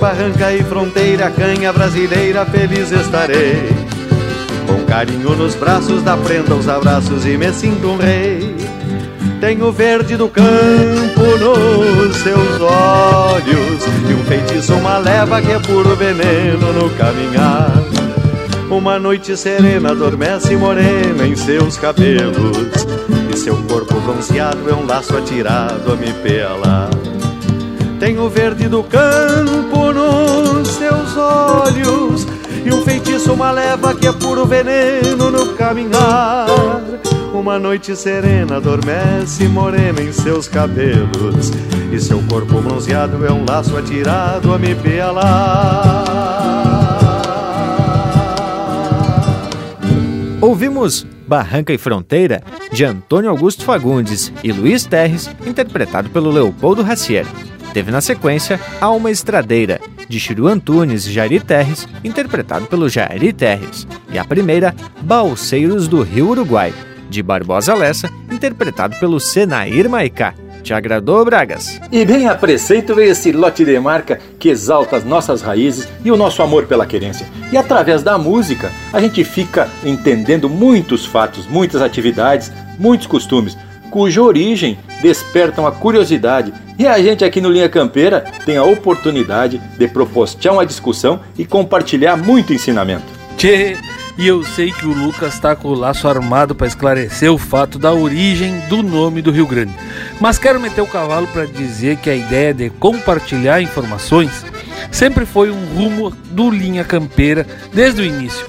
[0.00, 3.68] Barranca e fronteira, canha brasileira, feliz estarei.
[4.66, 8.56] Com carinho nos braços, da prenda os abraços e me sinto um rei.
[9.40, 15.96] Tenho verde do campo nos seus olhos E um feitiço, uma leva que é puro
[15.96, 17.72] veneno no caminhar
[18.70, 22.86] Uma noite serena adormece morena em seus cabelos
[23.32, 27.09] E seu corpo bronzeado é um laço atirado a me pelar
[28.00, 32.26] tem o verde do campo nos seus olhos
[32.64, 36.46] E um feitiço, uma leva que é puro veneno no caminhar
[37.34, 41.52] Uma noite serena adormece morena em seus cabelos
[41.92, 46.04] E seu corpo bronzeado é um laço atirado a me pelar
[50.40, 52.42] Ouvimos Barranca e Fronteira,
[52.72, 57.24] de Antônio Augusto Fagundes e Luiz Terres, interpretado pelo Leopoldo Racier.
[57.72, 63.86] Teve na sequência Alma Estradeira, de Chiru Antunes e Jairi Terres, interpretado pelo Jairi Terres.
[64.12, 66.74] E a primeira, Balseiros do Rio Uruguai,
[67.08, 70.34] de Barbosa Lessa, interpretado pelo Senair Maicá.
[70.64, 71.80] Te agradou, Bragas?
[71.90, 76.10] E bem a preceito veio esse lote de marca que exalta as nossas raízes e
[76.10, 77.26] o nosso amor pela querência.
[77.52, 83.56] E através da música, a gente fica entendendo muitos fatos, muitas atividades, muitos costumes,
[83.90, 89.60] cuja origem despertam a curiosidade e a gente aqui no Linha Campeira tem a oportunidade
[89.76, 93.04] de propostear uma discussão e compartilhar muito ensinamento.
[93.36, 93.76] Tchê,
[94.16, 97.78] e eu sei que o Lucas está com o laço armado para esclarecer o fato
[97.78, 99.74] da origem do nome do Rio Grande.
[100.20, 104.44] Mas quero meter o cavalo para dizer que a ideia de compartilhar informações
[104.90, 108.46] sempre foi um rumo do Linha Campeira desde o início.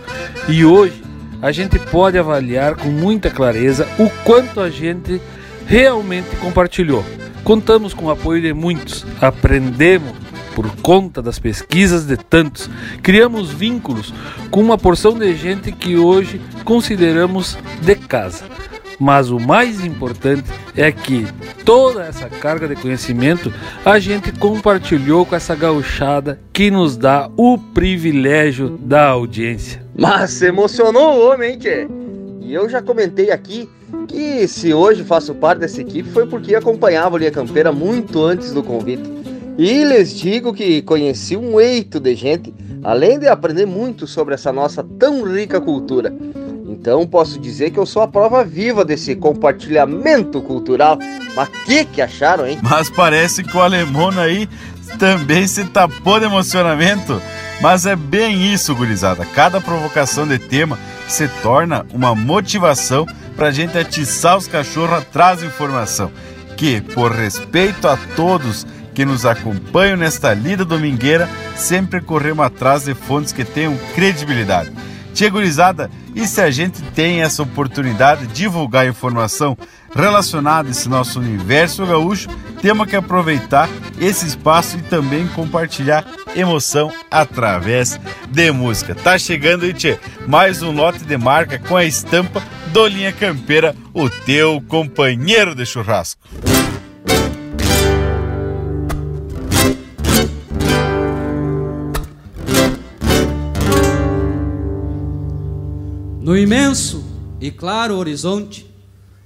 [0.47, 1.01] E hoje
[1.41, 5.21] a gente pode avaliar com muita clareza o quanto a gente
[5.65, 7.03] realmente compartilhou.
[7.43, 10.13] Contamos com o apoio de muitos, aprendemos
[10.55, 12.69] por conta das pesquisas de tantos,
[13.01, 14.13] criamos vínculos
[14.51, 18.45] com uma porção de gente que hoje consideramos de casa.
[19.01, 20.43] Mas o mais importante
[20.77, 21.25] é que
[21.65, 23.51] toda essa carga de conhecimento
[23.83, 29.83] a gente compartilhou com essa gauchada que nos dá o privilégio da audiência.
[29.97, 31.87] Mas se emocionou o homem, hein, tchê?
[32.41, 33.67] E eu já comentei aqui
[34.07, 38.53] que se hoje faço parte dessa equipe foi porque acompanhava a Linha Campeira muito antes
[38.53, 39.09] do convite.
[39.57, 44.53] E lhes digo que conheci um eito de gente, além de aprender muito sobre essa
[44.53, 46.13] nossa tão rica cultura.
[46.82, 50.97] Então posso dizer que eu sou a prova viva desse compartilhamento cultural.
[51.36, 52.57] Mas que que acharam, hein?
[52.63, 54.49] Mas parece que o alemão aí
[54.97, 57.21] também se tapou de emocionamento.
[57.61, 59.23] Mas é bem isso, gurizada.
[59.25, 63.05] Cada provocação de tema se torna uma motivação
[63.36, 66.11] para a gente atiçar os cachorros atrás de informação.
[66.57, 68.65] Que, por respeito a todos
[68.95, 74.71] que nos acompanham nesta lida domingueira, sempre corremos atrás de fontes que tenham credibilidade.
[75.14, 79.57] Tia gurizada, e se a gente tem essa oportunidade de divulgar informação
[79.93, 82.30] relacionada a esse nosso universo gaúcho,
[82.62, 86.05] temos que aproveitar esse espaço e também compartilhar
[86.36, 87.99] emoção através
[88.30, 88.95] de música.
[88.95, 93.76] Tá chegando aí, tchê, mais um lote de marca com a estampa do Linha Campeira,
[93.93, 96.22] o teu companheiro de churrasco.
[106.22, 107.03] No imenso
[107.39, 108.67] e claro horizonte,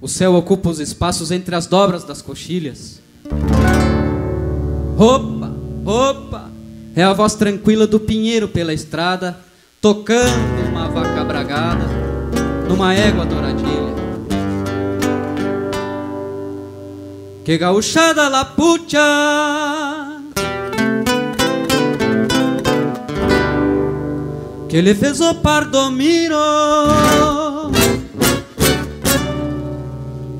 [0.00, 3.02] o céu ocupa os espaços entre as dobras das coxilhas.
[4.96, 5.52] Opa,
[5.84, 6.50] opa,
[6.94, 9.38] é a voz tranquila do pinheiro pela estrada,
[9.78, 11.84] tocando uma vaca bragada
[12.66, 13.94] numa égua douradilha.
[17.44, 18.98] Que gauchada lapucha
[24.76, 26.36] que fez o pardomiro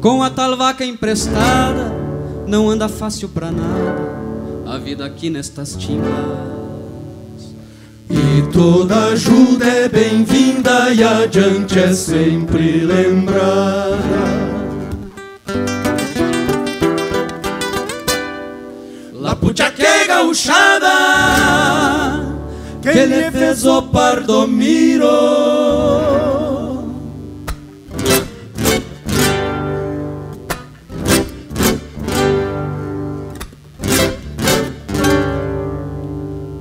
[0.03, 1.97] com a tal vaca emprestada.
[2.47, 4.15] Não anda fácil pra nada
[4.67, 6.07] a vida aqui nestas tingas
[8.11, 13.97] e toda ajuda é bem-vinda e adiante é sempre lembrada.
[19.15, 21.16] Lapucha que gauchada
[22.93, 25.09] que le fez o pardomiro.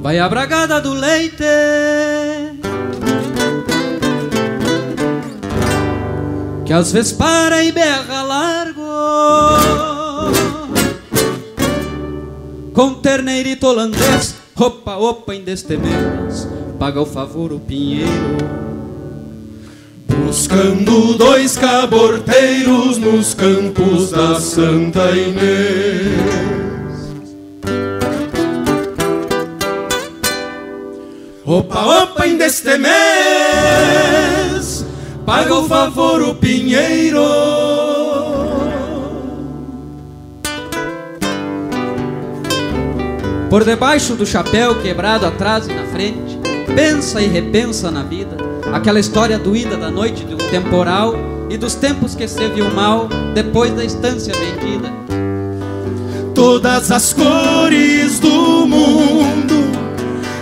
[0.02, 1.44] Vai a bragada do leite.
[6.66, 8.82] Que às vezes para e berra largo.
[12.74, 16.48] Com terneirito holandês Opa, opa, em destemeras,
[16.80, 18.38] paga o favor o pinheiro.
[20.08, 26.56] Buscando dois caborteiros nos campos da Santa Inês.
[31.44, 32.96] Opa, opa, em deste mês,
[35.26, 37.65] paga o favor o pinheiro.
[43.50, 46.40] Por debaixo do chapéu quebrado atrás e na frente,
[46.76, 48.38] pensa e repensa na vida,
[48.74, 51.16] aquela história doída da noite de um temporal
[51.50, 54.92] e dos tempos que se viu mal depois da estância vendida.
[56.34, 59.56] Todas as cores do mundo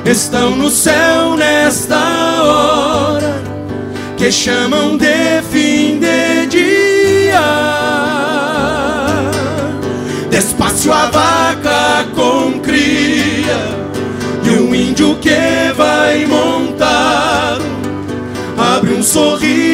[0.06, 1.98] estão no céu nesta
[2.44, 3.44] hora
[4.18, 7.42] que chamam de fim de dia.
[10.30, 11.08] Despacio a
[12.16, 12.60] com
[14.46, 17.60] e um índio que vai montar.
[18.58, 19.73] Abre um sorriso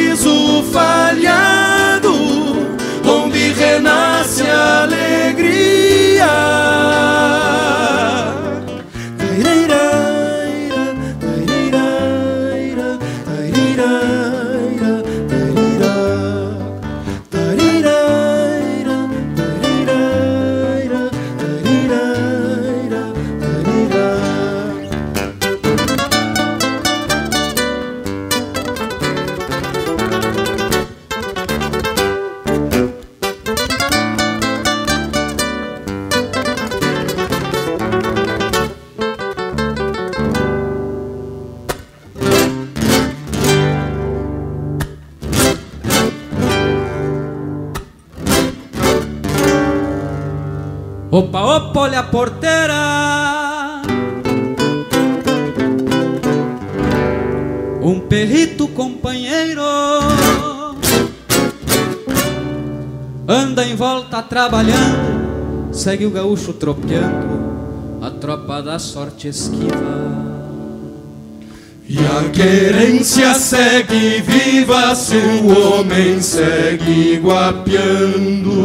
[51.12, 53.82] Opa, opa, olha a porteira
[57.82, 59.60] Um perrito companheiro
[63.26, 70.20] Anda em volta trabalhando Segue o gaúcho tropeando A tropa da sorte esquiva
[71.92, 78.60] e a querência segue viva se o homem segue guapeando.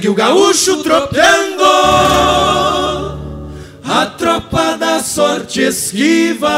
[0.00, 1.62] Segue o gaúcho tropeando,
[3.84, 6.48] a tropa da sorte esquiva.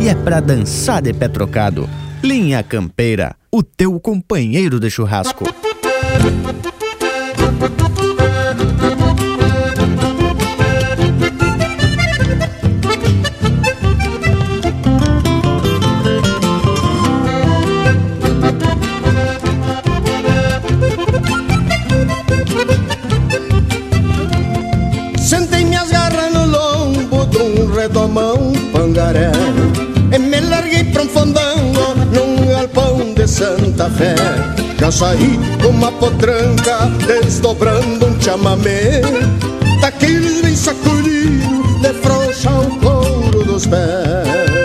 [0.00, 1.90] E é pra dançar de pé trocado.
[2.22, 5.44] Linha Campeira, o teu companheiro de churrasco.
[33.86, 34.14] Santa Fé
[34.78, 39.00] Já saí com uma potranca desdobrando um chamamé
[39.80, 44.55] Daqueles bem sacudido de frouxa o couro dos pés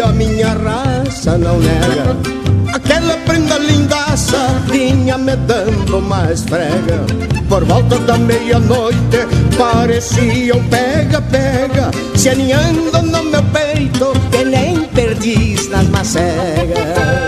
[0.00, 2.16] a minha raça não nega.
[2.72, 4.38] Aquela prenda lindaça
[4.70, 7.04] vinha me dando mais frega.
[7.48, 9.18] Por volta da meia-noite
[9.58, 11.90] parecia um pega-pega.
[12.16, 17.19] Se aninhando no meu peito que nem perdiz nas macegas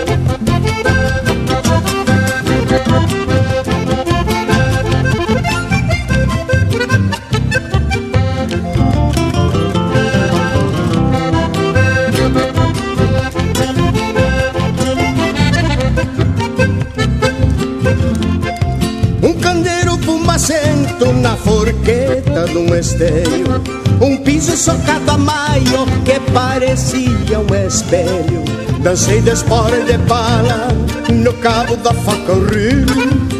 [22.45, 23.63] de um esteio.
[24.01, 28.43] Um piso socado a maio que parecia um espelho.
[28.81, 30.67] Dancei de espora e de pala
[31.11, 32.85] no cabo da faca o rio.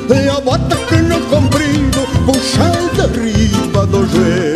[0.10, 4.53] E a bota que no comprido puxada riba do joelho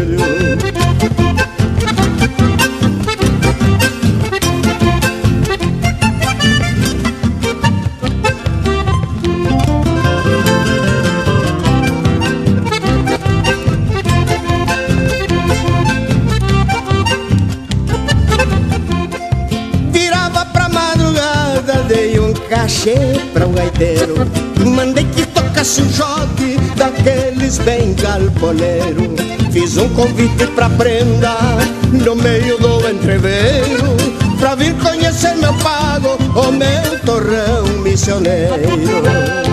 [27.68, 29.14] bem galponeiro
[29.52, 31.36] Fiz um convite pra prenda
[31.92, 33.98] no meio do entreveiro
[34.40, 39.47] Pra vir conhecer meu pago, o meu torrão missioneiro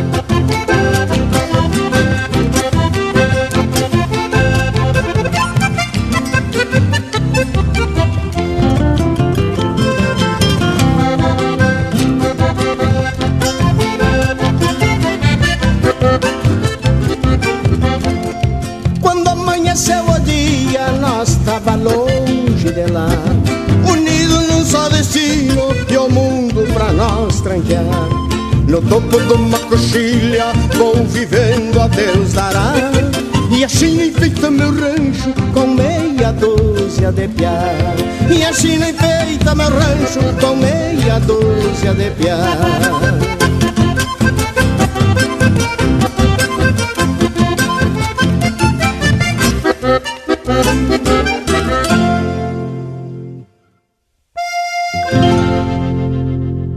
[39.64, 42.38] meu rancho com meia dúzia de piá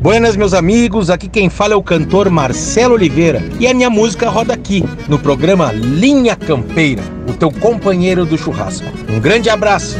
[0.01, 1.09] Buenas, meus amigos.
[1.09, 5.19] Aqui quem fala é o cantor Marcelo Oliveira e a minha música roda aqui no
[5.19, 8.87] programa Linha Campeira, o teu companheiro do churrasco.
[9.09, 9.97] Um grande abraço.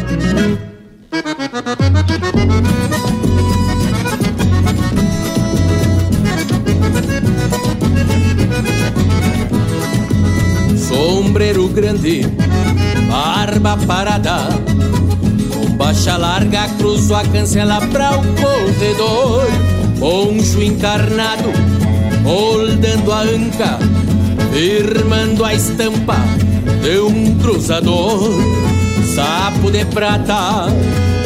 [17.38, 19.45] Cancela pra o corredor.
[19.99, 21.51] Poncho encarnado,
[22.23, 23.79] moldando a anca
[24.53, 26.17] Firmando a estampa
[26.81, 28.31] de um cruzador.
[29.13, 30.67] Sapo de prata,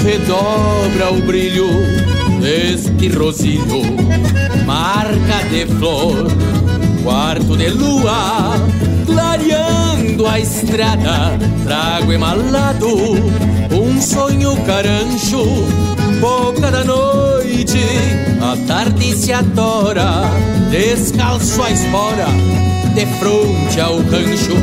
[0.03, 1.67] redobra o brilho
[2.41, 3.81] deste rosilho,
[4.65, 6.27] marca de flor,
[7.03, 8.55] quarto de lua,
[9.05, 12.95] clareando a estrada, trago emalado,
[13.71, 15.45] um sonho carancho,
[16.21, 17.79] boca da noite,
[18.39, 20.29] a tarde se adora,
[20.69, 22.27] descalço a espora,
[22.93, 24.55] de fronte ao rancho.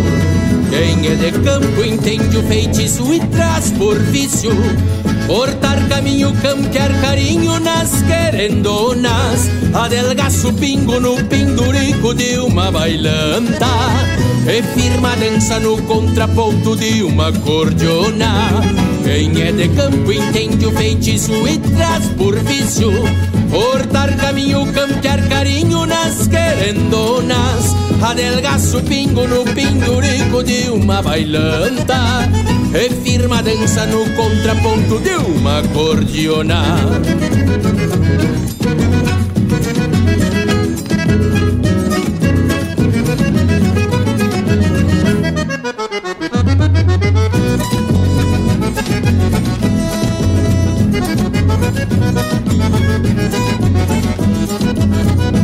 [0.70, 4.50] Quem é de campo entende o feitiço e traz por vício
[5.26, 13.66] Cortar caminho, campear carinho nas querendonas Adelgaço pingo no pendurico de uma bailanta
[14.46, 18.61] E firma dança no contraponto de uma cordiona
[19.09, 22.92] Quem é de campo entende o feitiço e traz por vício.
[23.50, 27.74] Cortar caminho, campear carinho nas querendonas.
[28.02, 32.28] Adelgaço pingo no pendurico de uma bailanta.
[32.74, 36.62] E firma dança no contraponto de uma cordiona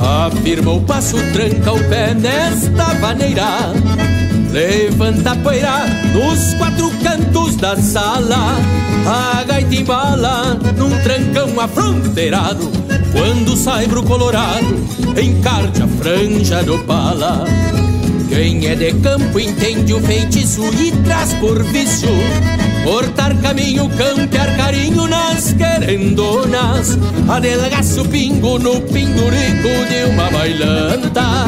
[0.00, 3.72] Afirma o passo, tranca o pé nesta maneira.
[4.52, 8.56] Levanta a poeira nos quatro cantos da sala.
[9.06, 12.70] A gaita embala num trancão afronteirado.
[13.12, 14.76] Quando sai pro colorado,
[15.20, 17.44] encarte a franja do pala.
[18.28, 22.08] Quem é de campo entende o feitiço e traz por vício
[22.86, 26.96] Cortar caminho, campear carinho nas querendonas
[27.28, 31.46] Adelgaço pingo no pendurico de uma bailanta.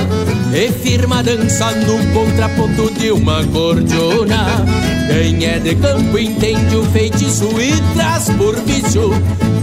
[0.52, 4.64] E firma dança no contraponto de uma cordiona.
[5.06, 9.10] Quem é de campo entende o feitiço e traz por vício.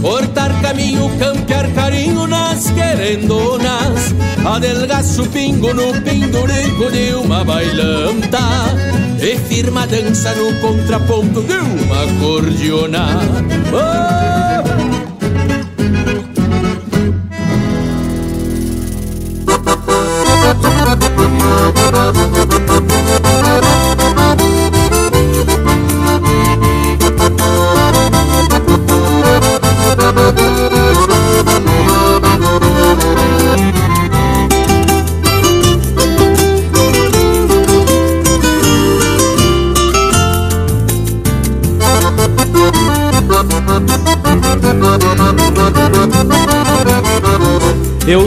[0.00, 4.14] Cortar caminho, campear carinho nas querendonas
[4.46, 8.38] Adelgaço pingo no pendurico de uma bailanta.
[9.20, 13.06] E firma dança no contraponto de uma cordiona
[13.72, 14.95] oh!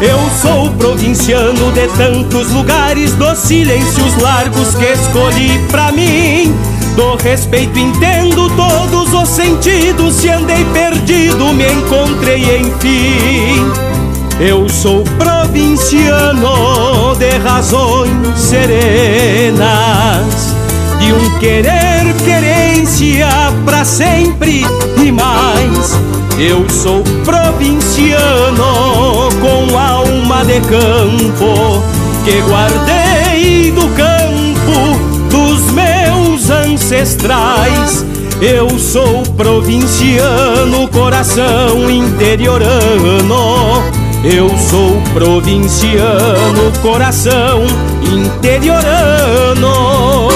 [0.00, 6.54] Eu sou provinciano de tantos lugares, dos silêncios largos que escolhi pra mim.
[6.94, 13.72] Do respeito entendo todos os sentidos, se andei perdido, me encontrei enfim.
[14.38, 19.56] Eu sou provinciano de razões serenas,
[20.98, 23.28] de um querer querência
[23.64, 24.66] pra sempre
[25.02, 25.96] e mais.
[26.38, 31.82] Eu sou provinciano com alma de campo
[32.24, 34.98] que guardei do campo
[35.30, 38.04] dos meus ancestrais.
[38.40, 43.82] Eu sou provinciano, coração interiorano.
[44.24, 47.64] Eu sou provinciano, coração
[48.02, 50.35] interiorano.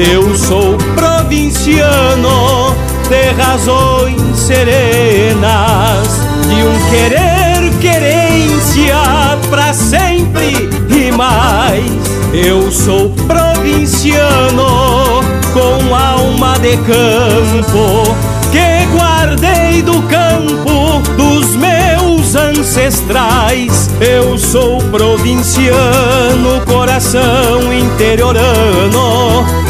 [0.00, 2.74] Eu sou provinciano
[3.06, 6.08] de razões serenas,
[6.48, 8.96] de um querer querência
[9.50, 11.84] pra sempre e mais.
[12.32, 15.20] Eu sou provinciano
[15.52, 18.16] com alma de campo
[18.50, 23.90] que guardei do campo dos meus ancestrais.
[24.00, 29.69] Eu sou provinciano, coração interiorano.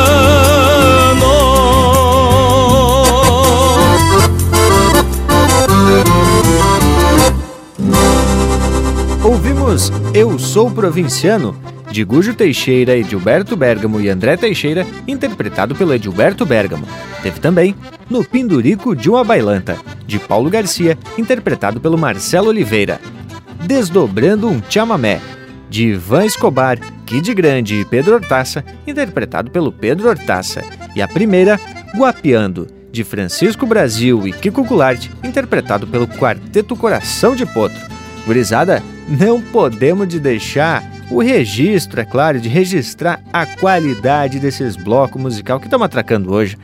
[10.13, 11.55] Eu Sou Provinciano,
[11.89, 16.85] de Gujo Teixeira, Edilberto Bergamo e André Teixeira, interpretado pelo Edilberto Bergamo.
[17.23, 17.73] Teve também
[18.09, 22.99] No Pindurico de uma Bailanta, de Paulo Garcia, interpretado pelo Marcelo Oliveira.
[23.65, 25.21] Desdobrando um chamamé,
[25.69, 30.65] de Ivan Escobar, Kid Grande e Pedro Hortaça, interpretado pelo Pedro Hortaça.
[30.93, 31.57] E a primeira,
[31.95, 37.79] Guapiando, de Francisco Brasil e Kiko Goulart, interpretado pelo Quarteto Coração de Potro.
[38.25, 45.21] Gurizada, não podemos de deixar o registro, é claro, de registrar a qualidade desses blocos
[45.21, 46.57] musical que estamos atracando hoje.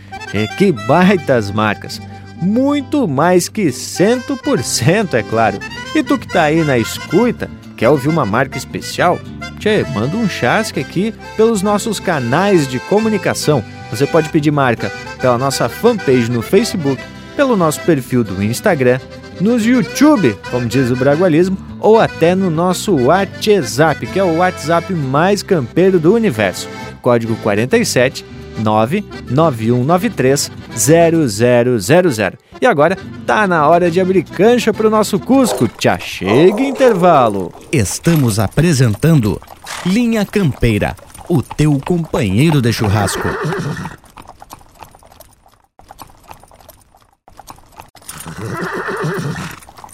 [0.57, 2.01] Que baitas marcas!
[2.41, 5.57] Muito mais que 100%, é claro.
[5.95, 9.19] E tu que tá aí na escuta, quer ouvir uma marca especial?
[9.57, 13.63] Tchê, manda um chasque aqui pelos nossos canais de comunicação.
[13.89, 17.01] Você pode pedir marca pela nossa fanpage no Facebook,
[17.35, 18.99] pelo nosso perfil do Instagram,
[19.39, 24.93] nos YouTube, como diz o Bragualismo, ou até no nosso WhatsApp, que é o WhatsApp
[24.93, 26.67] mais campeiro do universo.
[27.01, 28.25] Código 47
[28.59, 32.38] 99193 0000.
[32.59, 35.67] E agora tá na hora de abrir cancha pro nosso Cusco.
[35.67, 37.53] Tchá, chega intervalo.
[37.71, 39.39] Estamos apresentando
[39.85, 40.95] Linha Campeira,
[41.29, 43.27] o teu companheiro de churrasco.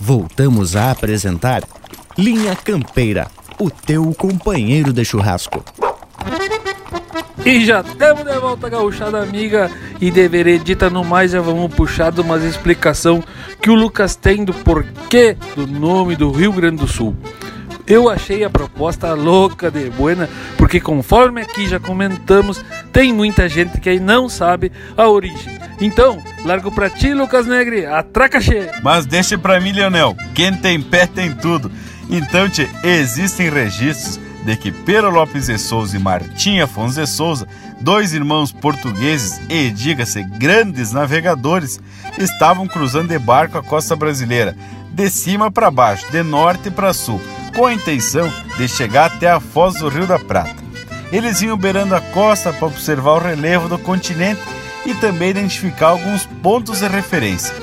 [0.05, 1.63] Voltamos a apresentar
[2.17, 5.63] Linha Campeira, o teu companheiro de churrasco.
[7.45, 12.11] E já estamos de volta, gauchada amiga, e de veredita no mais já vamos puxar
[12.11, 13.23] de uma explicação
[13.61, 17.15] que o Lucas tem do porquê do nome do Rio Grande do Sul.
[17.85, 22.63] Eu achei a proposta louca de buena, porque conforme aqui já comentamos,
[22.93, 25.59] tem muita gente que aí não sabe a origem.
[25.81, 28.69] Então, largo pra ti, Lucas Negre, atraca cheio.
[28.81, 31.69] Mas deixa pra mim, Leonel, quem tem pé tem tudo.
[32.09, 37.47] Então, tchê, existem registros de que Pedro Lopes de Souza e Martim Afonso de Souza,
[37.81, 41.79] dois irmãos portugueses e, diga-se, grandes navegadores,
[42.17, 44.55] estavam cruzando de barco a costa brasileira,
[44.91, 47.21] de cima para baixo, de norte para sul,
[47.55, 50.63] com a intenção de chegar até a foz do Rio da Prata.
[51.11, 54.41] Eles iam beirando a costa para observar o relevo do continente
[54.85, 57.53] e também identificar alguns pontos de referência.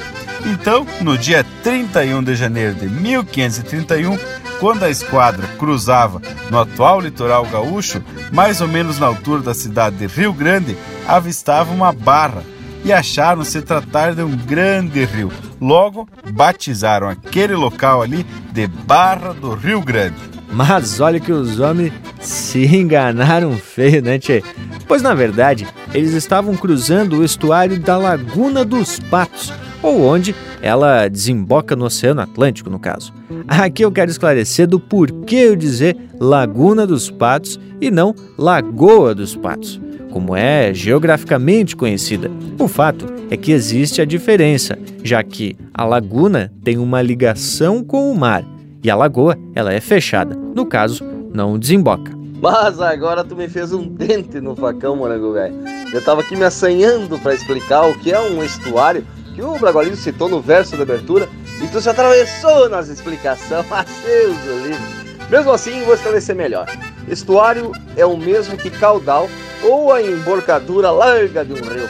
[0.46, 4.16] Então, no dia 31 de janeiro de 1531,
[4.58, 6.20] quando a esquadra cruzava
[6.50, 10.76] no atual litoral gaúcho, mais ou menos na altura da cidade de Rio Grande,
[11.06, 12.42] avistava uma barra
[12.84, 15.30] e acharam se tratar de um grande rio.
[15.60, 20.16] Logo, batizaram aquele local ali de Barra do Rio Grande.
[20.52, 24.42] Mas olha que os homens se enganaram feio, né, tchê?
[24.88, 29.52] Pois na verdade, eles estavam cruzando o estuário da Laguna dos Patos,
[29.82, 33.12] ou onde ela desemboca no Oceano Atlântico, no caso.
[33.46, 39.36] Aqui eu quero esclarecer do porquê eu dizer Laguna dos Patos e não Lagoa dos
[39.36, 39.80] Patos,
[40.10, 42.30] como é geograficamente conhecida.
[42.58, 48.10] O fato é que existe a diferença, já que a laguna tem uma ligação com
[48.10, 48.44] o mar
[48.82, 50.34] e a lagoa ela é fechada.
[50.54, 52.12] No caso, não desemboca.
[52.42, 55.54] Mas agora tu me fez um dente no facão, morango velho.
[55.92, 59.96] Eu tava aqui me assanhando para explicar o que é um estuário que o Bragualismo
[59.96, 61.28] citou no verso da abertura
[61.62, 64.36] E tu se atravessou nas explicações, a seus
[64.66, 64.99] livros.
[65.30, 66.66] Mesmo assim, vou esclarecer melhor.
[67.06, 69.28] Estuário é o mesmo que caudal
[69.62, 71.88] ou a emborcadura larga de um rio.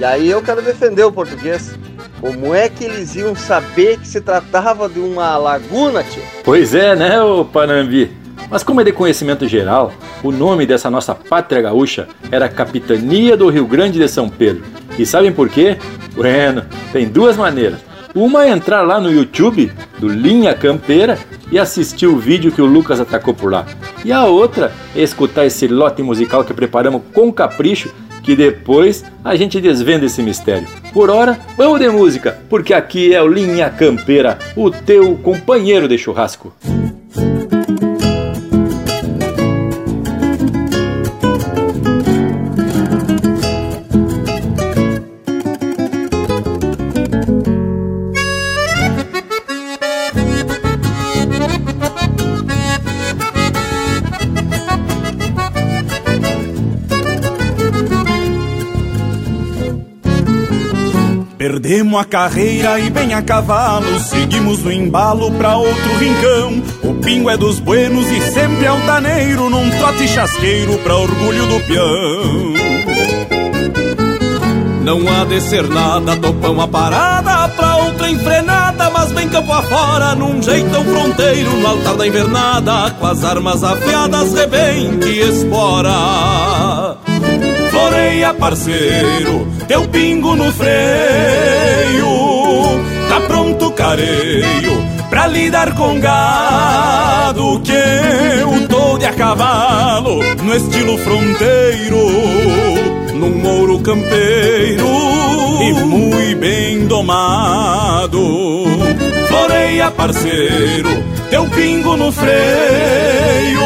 [0.00, 1.78] E aí eu quero defender o português.
[2.20, 6.22] Como é que eles iam saber que se tratava de uma laguna, tio?
[6.42, 8.10] Pois é, né, ô Panambi?
[8.50, 13.48] Mas como é de conhecimento geral, o nome dessa nossa pátria gaúcha era Capitania do
[13.48, 14.64] Rio Grande de São Pedro.
[14.98, 15.78] E sabem por quê?
[16.14, 17.80] Bueno, tem duas maneiras.
[18.14, 21.18] Uma é entrar lá no YouTube do Linha Campeira
[21.52, 23.66] e assistir o vídeo que o Lucas atacou por lá.
[24.04, 27.92] E a outra é escutar esse lote musical que preparamos com capricho,
[28.22, 30.66] que depois a gente desvenda esse mistério.
[30.92, 35.98] Por hora, vamos de música, porque aqui é o Linha Campeira, o teu companheiro de
[35.98, 36.52] churrasco.
[36.64, 36.91] Perdemos
[62.02, 66.62] a carreira e bem a cavalo, seguimos no embalo pra outro rincão.
[66.82, 72.54] O pingo é dos buenos e sempre altaneiro, num trote chasqueiro pra orgulho do peão.
[74.82, 80.16] Não há de ser nada, topão a parada pra outra enfrenada, mas bem campo afora,
[80.16, 85.92] num jeitão fronteiro, no altar da invernada, com as armas afiadas, rebente espora.
[88.12, 90.68] Floreia, parceiro, teu pingo no freio.
[93.08, 100.98] Tá pronto careio pra lidar com gado que eu tô de a cavalo no estilo
[100.98, 101.96] fronteiro,
[103.14, 104.86] num mouro campeiro
[105.62, 108.20] e muito bem domado.
[109.26, 110.90] Floreia, parceiro,
[111.30, 113.62] teu pingo no freio.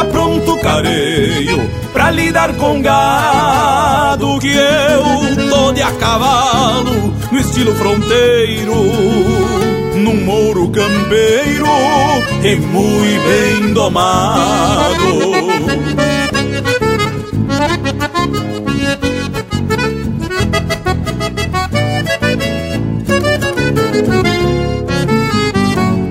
[0.00, 7.74] Tá pronto careio pra lidar com gado que eu tô de a cavalo no estilo
[7.74, 8.76] fronteiro,
[9.96, 11.66] num mouro campeiro
[12.42, 15.20] e muito bem domado.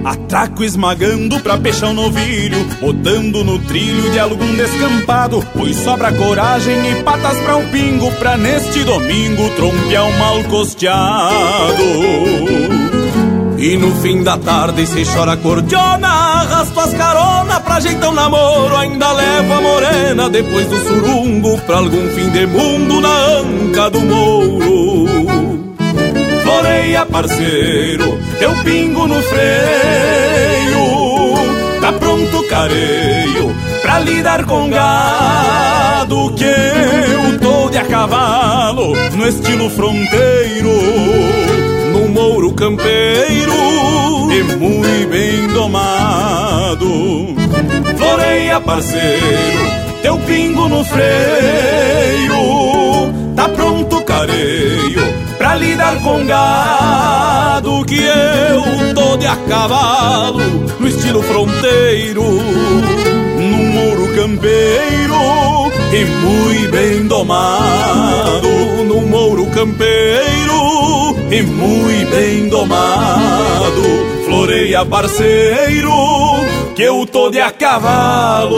[0.10, 5.46] Atraco esmagando pra peixão novilho, botando no trilho de algum descampado.
[5.56, 11.84] Pois sobra coragem e patas pra um pingo, pra neste domingo trompear um mal costeado.
[13.60, 18.74] E no fim da tarde se chora cordiona Arrasto as carona pra ajeitar um namoro
[18.78, 24.00] Ainda levo a morena depois do surungo Pra algum fim de mundo na anca do
[24.00, 24.69] mouro
[26.60, 29.40] Floreia, parceiro, teu pingo no freio.
[31.80, 39.70] Tá pronto careio pra lidar com gado que eu tô de a cavalo no estilo
[39.70, 40.70] fronteiro,
[41.94, 43.54] no mouro campeiro
[44.30, 47.36] e muito bem domado.
[47.98, 51.10] Floreia, parceiro, teu pingo no freio.
[53.34, 55.29] Tá pronto careio
[55.60, 60.40] lidar com gado que eu tô de a cavalo
[60.80, 65.16] no estilo fronteiro, num muro campeiro
[65.92, 68.50] e muito bem domado,
[68.86, 73.84] num mouro campeiro e muito bem domado.
[74.26, 75.92] Floreia parceiro
[76.76, 78.58] que eu tô de a cavalo.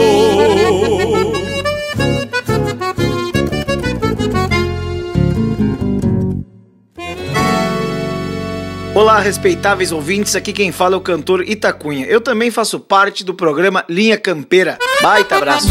[8.94, 12.04] Olá, respeitáveis ouvintes, aqui quem fala é o cantor Itacunha.
[12.04, 14.78] Eu também faço parte do programa Linha Campeira.
[15.00, 15.68] Baita abraço!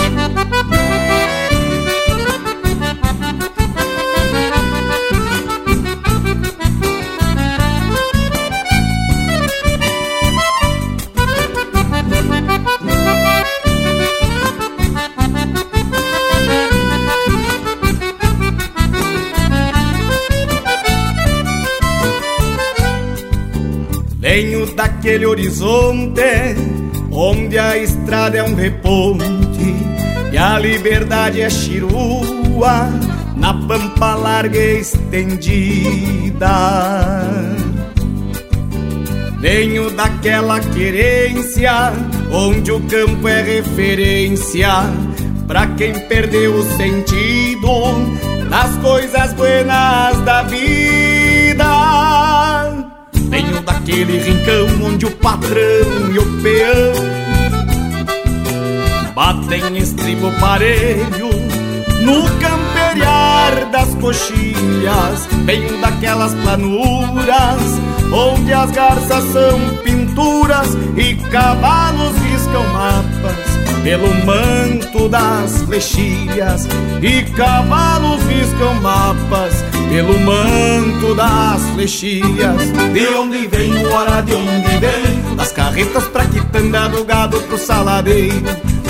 [25.02, 26.22] Venho daquele horizonte
[27.12, 29.26] onde a estrada é um reponte
[30.32, 32.88] e a liberdade é chirua
[33.36, 36.48] na pampa larga e estendida.
[39.40, 41.94] Venho daquela querência
[42.32, 44.70] onde o campo é referência
[45.48, 47.68] para quem perdeu o sentido
[48.50, 51.11] das coisas buenas da vida.
[53.66, 57.22] Daquele rincão onde o patrão e o peão
[59.14, 61.30] batem estribo parelho
[62.02, 65.28] no camperiar das coxilhas.
[65.46, 67.62] Venho daquelas planuras
[68.12, 76.68] onde as garças são pinturas e cavalos riscam mapas pelo manto das flechilhas
[77.02, 82.72] e cavalos riscam mapas pelo manto das flechilhas.
[82.94, 88.42] De onde vem, hora de onde vem, das carretas pra quitanda do gado pro saladeiro.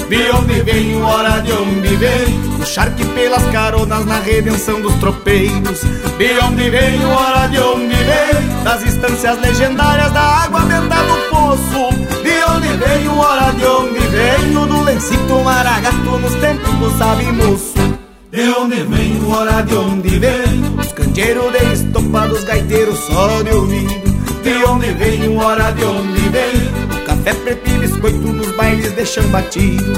[0.07, 5.81] De onde vem, hora de onde vem, o charque pelas caronas na redenção dos tropeiros.
[6.19, 11.89] De onde vem, hora de onde vem, das instâncias legendárias da água benta do poço.
[12.21, 18.00] De onde vem, hora de onde venho, do lencito maragato nos tempos do sabe moço.
[18.31, 23.51] De onde vem, hora de onde vem, os candeeiros de estopa dos gaiteiros só de
[23.51, 24.09] ouvido.
[24.41, 29.27] De onde vem, hora de onde vem, Café preto e biscoito nos bailes de chão
[29.31, 29.91] batido.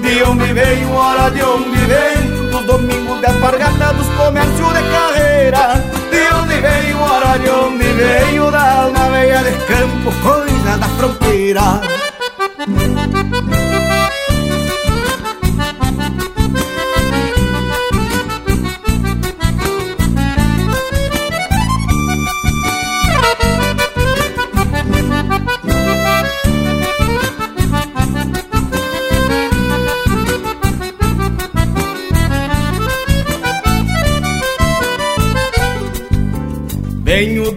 [0.00, 2.50] De onde veio, hora de onde vem?
[2.50, 5.74] Nos domingos de alpargata dos comércios de carreira.
[6.10, 11.82] De onde veio, hora de onde veio Da alma veia de campo, coisa da fronteira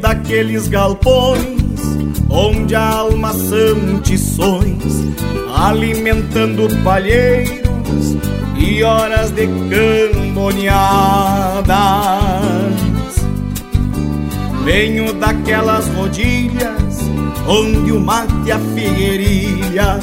[0.08, 1.82] daqueles galpões
[2.30, 4.02] onde a alma são
[5.54, 8.16] alimentando palheiros
[8.58, 11.68] e horas de camboneadas.
[14.64, 17.02] Venho daquelas rodilhas
[17.46, 20.00] onde o mate a figueirilha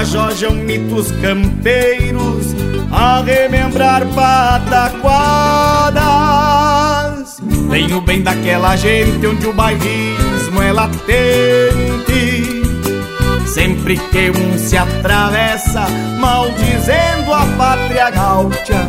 [0.00, 2.56] ajojam mitos campeiros
[2.90, 6.02] a remembrar pataquadas.
[7.72, 11.02] Venho bem daquela gente onde o bairrismo é latente.
[13.46, 15.86] Sempre que um se atravessa,
[16.18, 18.86] maldizendo a pátria gaúcha.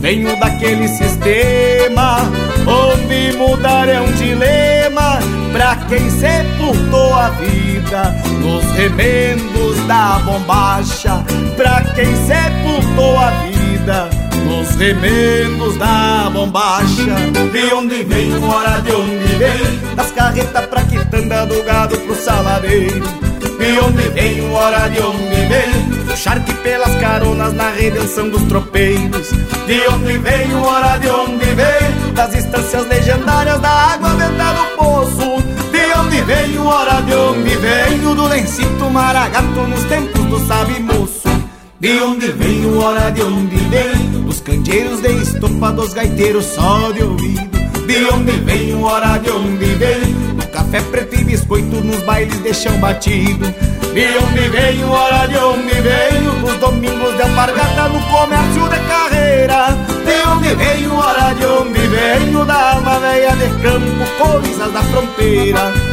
[0.00, 2.18] Venho daquele sistema
[2.66, 5.20] onde mudar é um dilema
[5.52, 11.24] pra quem sepultou a vida nos remendos da bombacha.
[11.56, 13.53] Pra quem sepultou a vida
[14.64, 17.14] nos remendos da bombacha.
[17.52, 23.04] De onde vem, hora de onde vem, das carretas pra quitanda do gado pro saladeiro.
[23.58, 29.30] De onde vem, hora de onde vem, o charque pelas caronas na redenção dos tropeiros.
[29.66, 35.42] De onde vem, hora de onde vem, das instâncias legendárias da água venta do poço.
[35.70, 41.43] De onde vem, hora de onde venho, do lencito maragato nos tempos do sabe moço.
[41.84, 44.22] De onde venho, hora de onde vem?
[44.22, 47.42] Dos candeeiros de estopa dos gaiteiros só de ouvido.
[47.86, 50.14] De onde venho, hora de onde vem?
[50.34, 53.44] Do café preto e biscoito nos bailes de chão batido.
[53.92, 59.76] De onde venho, hora de onde venho Dos domingos de alpargata no comércio de carreira.
[60.06, 65.83] De onde venho, hora de onde venho Da alma velha de campo, coisas da fronteira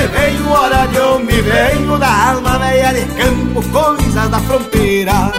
[0.00, 5.30] Onde venho, hora de onde venho Da alma velha de campo, coisas da fronteira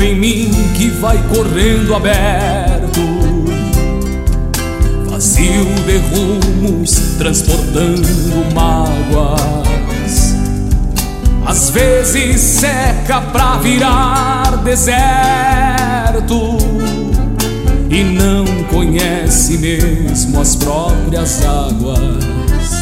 [0.00, 3.00] em mim que vai correndo aberto,
[5.08, 10.34] vazio de rumos, transportando mágoas.
[11.46, 16.58] Às vezes seca pra virar deserto
[17.88, 22.78] e não conhece mesmo as próprias águas.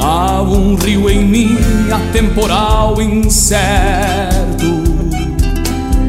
[0.00, 1.58] Há um rio em mim
[1.92, 4.87] atemporal incerto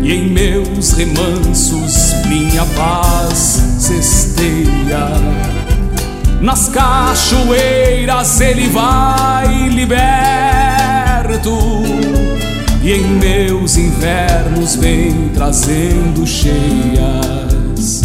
[0.09, 5.07] E em meus remansos minha paz cesteia
[6.41, 11.59] Nas cachoeiras ele vai liberto
[12.81, 18.01] e em meus invernos vem trazendo cheias.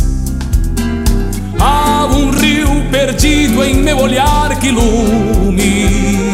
[1.59, 6.34] Há um rio perdido em meu olhar que lume,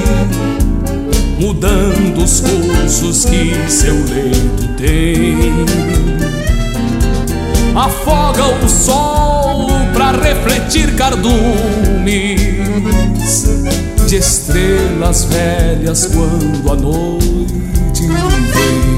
[1.40, 5.64] mudando os cursos que seu leito tem.
[7.74, 12.40] Afoga o sol para refletir cardumes
[14.06, 18.89] de estrelas velhas quando a noite vem.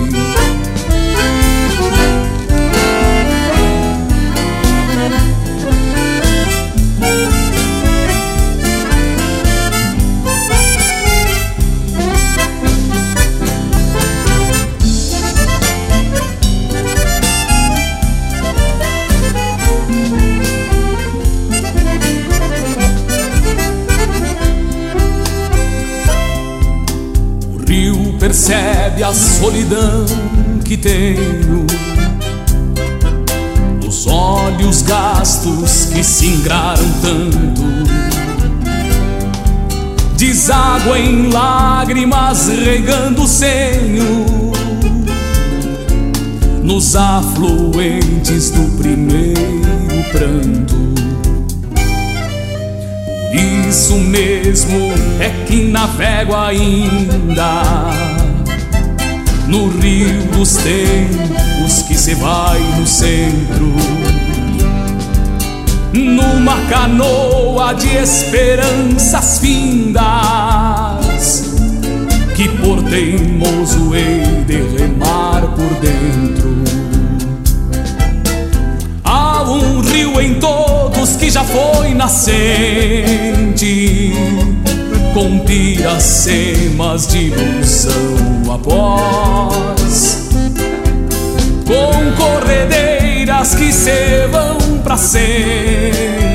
[29.13, 30.07] Solidão
[30.65, 31.67] que tenho
[33.83, 37.63] nos olhos gastos que se ingraram tanto.
[40.17, 44.53] Deságua em lágrimas regando o senho
[46.63, 50.83] nos afluentes do primeiro pranto.
[53.31, 58.22] Por isso mesmo é que navego ainda
[59.53, 63.71] no rio dos tempos que se vai no centro.
[65.93, 70.01] Numa canoa de esperanças findas,
[72.35, 76.65] que por teimoso hei de remar por dentro.
[79.05, 82.33] Há um rio em todos que já foi nascente
[85.13, 90.31] com piracemas de ilusão após,
[91.67, 96.31] com corredeiras que se vão para sempre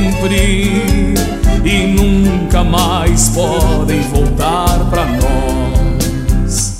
[1.65, 6.77] e nunca mais podem voltar para nós.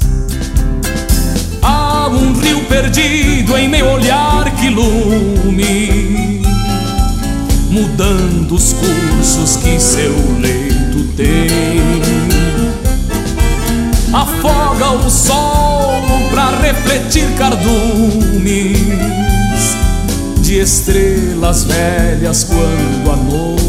[1.64, 6.42] Há um rio perdido em meu olhar que lume,
[7.72, 10.67] mudando os cursos que seu leito
[11.18, 11.48] tem.
[14.14, 18.78] Afoga o sol pra refletir cardumes
[20.42, 23.67] de estrelas velhas quando a noite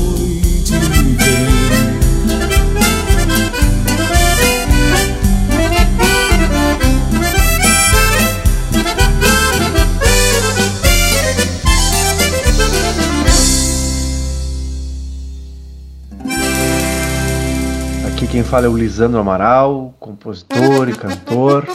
[18.48, 21.68] fala é o Lisandro Amaral, compositor e cantor.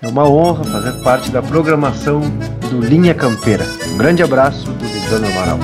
[0.00, 2.22] É uma honra fazer parte da programação
[2.70, 3.66] do Linha Campeira.
[3.92, 5.58] Um grande abraço do Lisandro Amaral.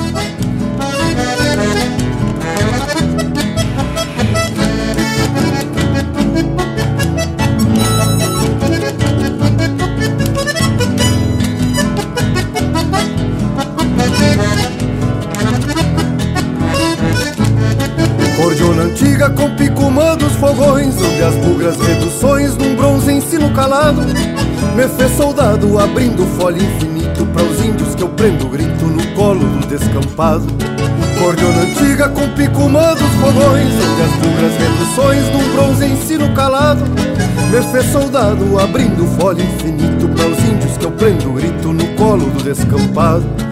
[25.90, 30.46] Abrindo folha infinito Para os índios que eu prendo grito no colo do descampado.
[31.18, 36.84] Cordiona antiga com picumã dos fogões Onde as bugras reduções num bronze ensino calado.
[37.50, 42.26] Me fez soldado abrindo folha infinito Para os índios que eu prendo grito no colo
[42.26, 43.49] do descampado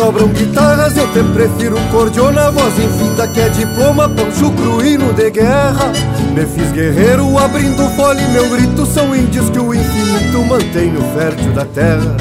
[0.00, 5.92] sobram guitarras, eu te prefiro cordiona, voz infinda que é diploma, poncho cruíno de guerra.
[6.34, 11.52] Me fiz guerreiro abrindo fole, meu grito são índios que o infinito mantém no fértil
[11.52, 12.16] da terra.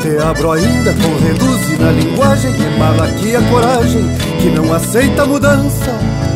[0.00, 4.04] Te abro ainda com reduzir na linguagem, embala aqui a coragem
[4.40, 5.92] que não aceita mudança.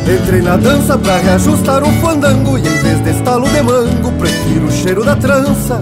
[0.07, 4.67] Entrei na dança pra reajustar o fandango E em vez de estalo de mango Prefiro
[4.67, 5.81] o cheiro da trança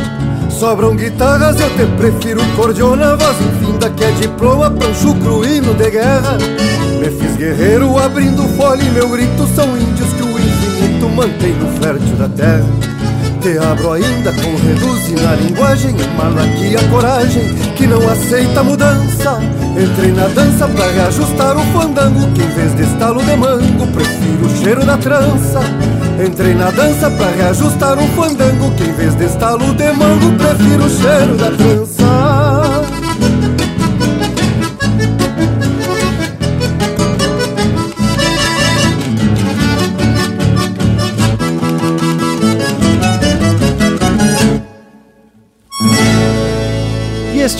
[0.61, 5.73] Sobram guitarras, eu te prefiro cordiona Voz infinda que é diploma pra um chucro hino
[5.73, 6.37] de guerra.
[6.99, 11.67] Me fiz guerreiro abrindo folha e meu grito São índios que o infinito mantém no
[11.81, 12.91] fértil da terra
[13.41, 19.39] te abro ainda com reduzir na linguagem Emana aqui a coragem que não aceita mudança.
[19.75, 24.45] Entrei na dança pra reajustar o fandango Que em vez de estalo de mango prefiro
[24.45, 25.59] o cheiro da trança.
[26.23, 30.85] Entrei na dança pra reajustar o fandango Que em vez de estalo de mango prefiro
[30.85, 32.00] o cheiro da trança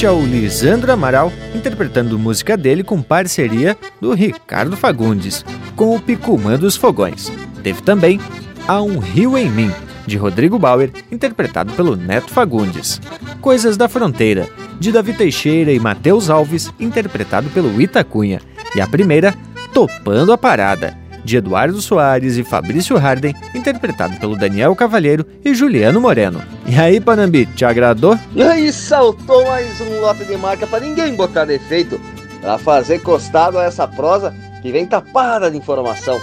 [0.01, 5.45] Este é o Lisandro Amaral interpretando música dele com parceria do Ricardo Fagundes,
[5.75, 7.31] com o Picumã dos Fogões.
[7.61, 8.19] Teve também
[8.67, 9.71] Há um Rio em Mim,
[10.07, 12.99] de Rodrigo Bauer, interpretado pelo Neto Fagundes.
[13.41, 14.49] Coisas da Fronteira,
[14.79, 18.41] de Davi Teixeira e Matheus Alves, interpretado pelo Itacunha.
[18.75, 19.35] E a primeira,
[19.71, 26.01] Topando a Parada, de Eduardo Soares e Fabrício Harden, interpretado pelo Daniel Cavalheiro e Juliano
[26.01, 26.41] Moreno.
[26.65, 28.17] E aí, Panambi, te agradou?
[28.35, 31.99] E aí, saltou mais um lote de marca para ninguém botar defeito,
[32.41, 36.19] para fazer costado a essa prosa que vem tapada de informação.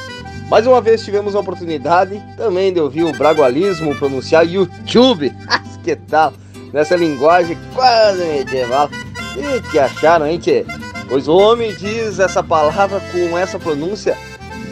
[0.49, 5.33] Mais uma vez tivemos a oportunidade também de ouvir o bragualismo pronunciar YouTube.
[5.85, 6.33] que tal?
[6.73, 8.89] Nessa linguagem quase medieval.
[9.37, 10.65] E que acharam, hein, tchê?
[11.09, 14.17] Pois o homem diz essa palavra com essa pronúncia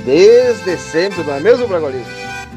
[0.06, 2.06] desde sempre, não é mesmo, Bragolismo?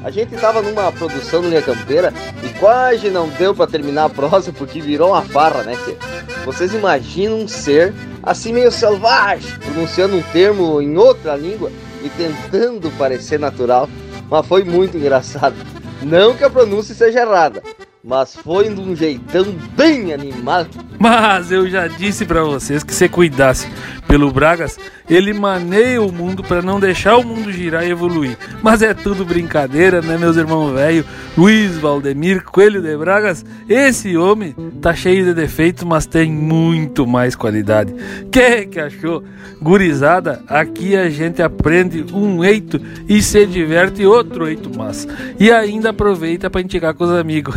[0.04, 4.10] A gente tava numa produção do Linha Campeira e quase não deu para terminar a
[4.10, 5.98] prosa porque virou uma farra, né, tia?
[6.46, 7.94] Vocês imaginam um ser
[8.24, 11.70] assim meio selvagem, pronunciando um termo em outra língua
[12.02, 13.90] e tentando parecer natural,
[14.30, 15.56] mas foi muito engraçado.
[16.02, 17.62] Não que a pronúncia seja errada,
[18.02, 19.44] mas foi de um jeitão
[19.76, 20.70] bem animado.
[20.98, 23.68] Mas eu já disse para vocês que se cuidasse
[24.10, 28.36] pelo Bragas, ele maneia o mundo para não deixar o mundo girar e evoluir.
[28.60, 31.06] Mas é tudo brincadeira, né, meus irmãos velho?
[31.38, 37.36] Luiz Valdemir Coelho de Bragas, esse homem tá cheio de defeitos, mas tem muito mais
[37.36, 37.94] qualidade.
[38.32, 39.24] Que que achou?
[39.62, 45.08] Gurizada, aqui a gente aprende um eito e se diverte outro eito mas.
[45.40, 47.54] E ainda aproveita para indicar com os amigos.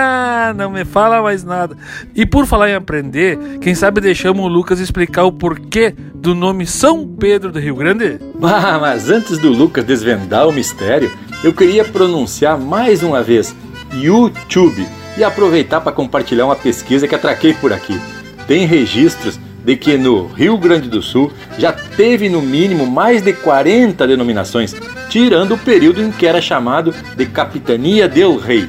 [0.56, 1.76] não me fala mais nada.
[2.14, 6.66] E por falar em aprender, quem sabe deixamos o Lucas explicar o porquê do nome
[6.66, 8.18] São Pedro do Rio Grande?
[8.42, 11.10] Ah, mas antes do Lucas desvendar o mistério,
[11.42, 13.54] eu queria pronunciar mais uma vez
[13.92, 14.86] YouTube
[15.16, 17.98] e aproveitar para compartilhar uma pesquisa que atraquei por aqui.
[18.46, 23.32] Tem registros de que no Rio Grande do Sul já teve no mínimo mais de
[23.32, 24.74] 40 denominações,
[25.08, 28.68] tirando o período em que era chamado de Capitania del Rei.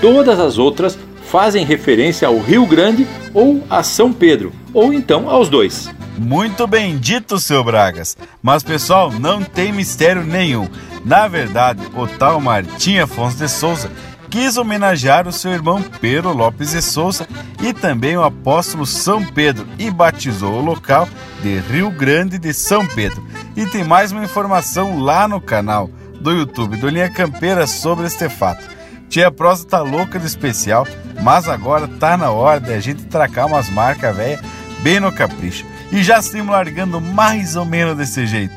[0.00, 5.48] Todas as outras fazem referência ao Rio Grande ou a São Pedro, ou então aos
[5.48, 5.88] dois.
[6.16, 8.16] Muito bem dito, seu Bragas.
[8.42, 10.68] Mas pessoal, não tem mistério nenhum.
[11.04, 13.90] Na verdade, o tal Martim Afonso de Souza
[14.30, 17.28] quis homenagear o seu irmão Pedro Lopes de Souza
[17.62, 21.08] e também o apóstolo São Pedro e batizou o local
[21.42, 23.22] de Rio Grande de São Pedro.
[23.54, 25.90] E tem mais uma informação lá no canal
[26.20, 28.64] do YouTube do Linha Campeira sobre este fato.
[29.08, 30.86] Tia Prosa tá louca de especial,
[31.22, 34.40] mas agora tá na hora de a gente tracar umas marcas velhas
[34.82, 35.64] bem no capricho.
[35.92, 38.54] E já estamos largando mais ou menos desse jeito.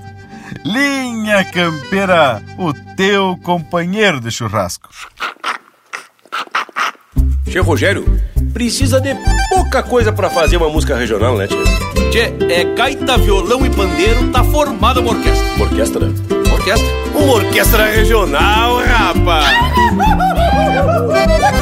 [0.66, 4.90] Linha Campeira, o teu companheiro de churrasco.
[7.48, 8.06] Che Rogério,
[8.54, 9.16] precisa de
[9.50, 11.58] pouca coisa para fazer uma música regional, né, tia?
[12.12, 15.48] Tchê, é gaita, violão e pandeiro, tá formada uma orquestra.
[15.56, 16.06] Uma orquestra?
[16.46, 16.88] Uma orquestra.
[17.16, 19.58] Uma orquestra regional, rapaz!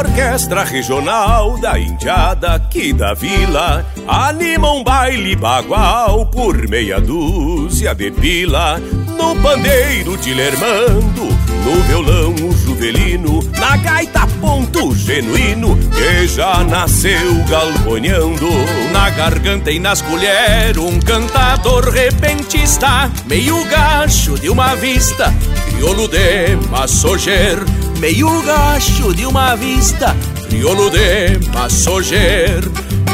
[0.00, 8.10] orquestra regional da Indiada aqui da vila Anima um baile bagual por meia dúzia de
[8.10, 8.80] pila
[9.18, 11.24] No pandeiro de Lermando,
[11.64, 18.48] no violão o juvelino Na gaita ponto genuíno que já nasceu galponhando
[18.92, 25.32] Na garganta e nas colheres um cantador repentista Meio gacho de uma vista,
[25.68, 27.58] crioulo de massoger
[28.00, 30.16] meio gacho de uma vista,
[30.48, 32.62] crioulo de massoger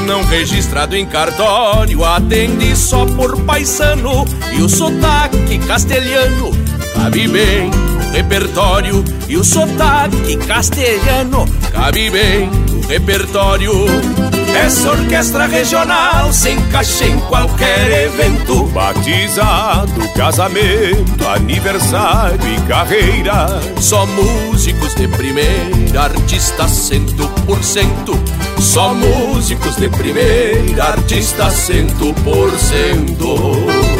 [0.06, 4.24] não registrado em cartório, atende só por paisano
[4.56, 6.52] e o sotaque castelhano
[6.94, 13.72] cabe bem no repertório e o sotaque castelhano cabe bem no repertório.
[14.64, 18.64] Essa orquestra regional se encaixa em qualquer evento.
[18.68, 23.60] Batizado, casamento, aniversário e carreira.
[23.78, 28.18] Só músicos de primeira, artista cento por cento.
[28.58, 33.95] Só músicos de primeira, artista cento por cento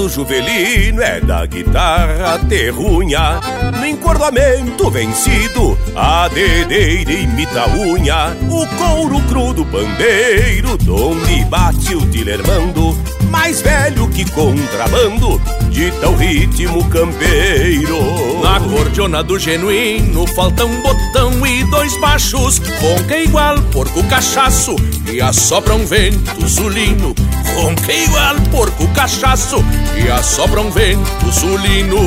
[0.00, 3.38] do Juvelino é da guitarra terrunha.
[3.78, 8.34] No encordoamento vencido A dedeira imita a unha.
[8.48, 12.96] O couro cru do pandeiro Donde bate o tilermando
[13.30, 15.40] Mais velho que contrabando
[15.70, 18.40] Dita o ritmo campeiro.
[18.42, 24.74] Na cordiona do genuíno Falta um botão e dois baixos Ronca igual porco cachaço
[25.10, 27.14] E assopra um vento sulino
[27.54, 29.64] Ronca igual porco cachaço
[29.96, 31.98] E assopra um vento sulino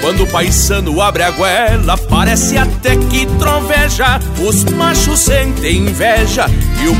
[0.00, 6.46] Quando o paisano abre a goela Parece até que troveja Os machos sentem inveja
[6.82, 6.94] E o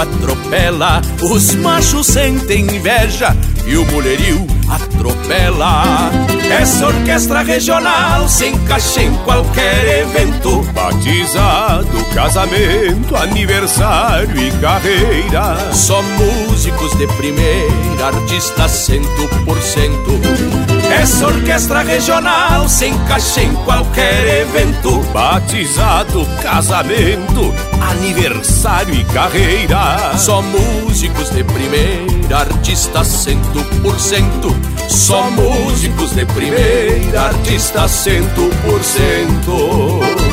[0.00, 3.36] atropela Os machos sentem inveja
[3.66, 6.10] E o mulherio atropela.
[6.50, 15.72] Essa orquestra regional se encaixa em qualquer evento: batizado, casamento, aniversário e carreira.
[15.72, 20.81] Só músicos de primeira, artistas cento por cento.
[21.00, 30.12] Essa orquestra regional se encaixa em qualquer evento: batizado, casamento, aniversário e carreira.
[30.18, 34.54] Só músicos de primeira, artistas cento por cento.
[34.88, 40.31] Só músicos de primeira, artistas cento por cento.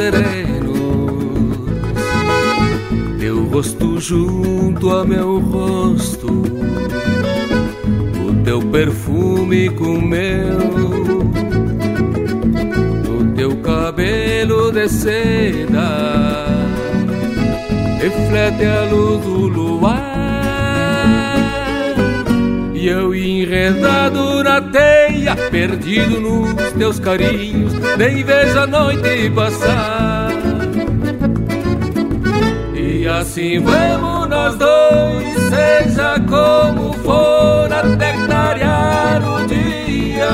[0.00, 0.29] seré.
[25.60, 30.30] Perdido nos teus carinhos, nem vejo a noite passar.
[32.74, 40.30] E assim vamos nós dois, seja como for, até clarear o dia.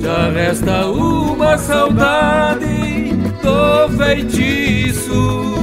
[0.00, 3.12] Já resta uma saudade
[3.42, 5.54] do feitiço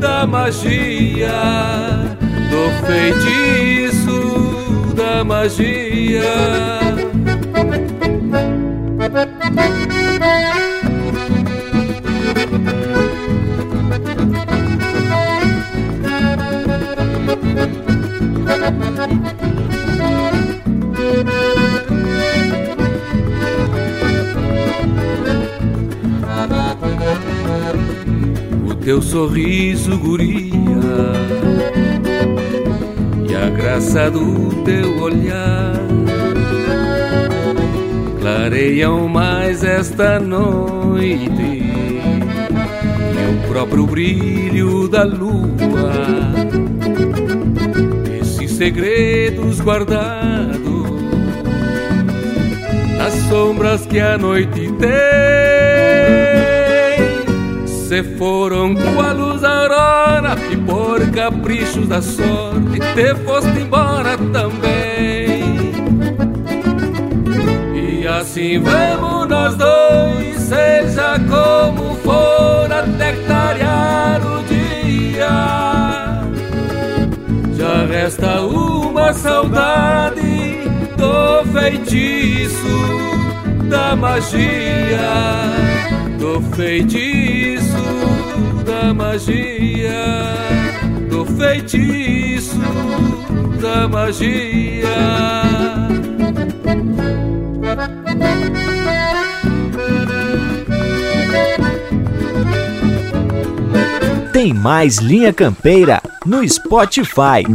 [0.00, 1.30] da magia
[2.50, 4.18] do feitiço
[4.96, 6.79] da magia.
[28.68, 30.60] O teu sorriso, guria
[33.42, 35.80] a graça do teu olhar
[38.20, 41.70] clareiam mais esta noite e
[43.34, 46.49] o próprio brilho da lua.
[48.60, 50.90] Segredos guardados
[52.98, 54.90] nas sombras que a noite tem
[57.66, 65.72] se foram com a luz aurora e por caprichos da sorte te foste embora também.
[67.74, 73.29] E assim vamos nós dois, seja como for, até clarear
[78.00, 80.64] resta uma saudade
[80.96, 82.64] do feitiço
[83.68, 85.50] da magia
[86.18, 87.64] do feitiço
[88.64, 90.34] da magia,
[91.10, 92.58] do feitiço
[93.60, 94.88] da magia.
[104.32, 107.46] Tem mais Linha Campeira no Spotify.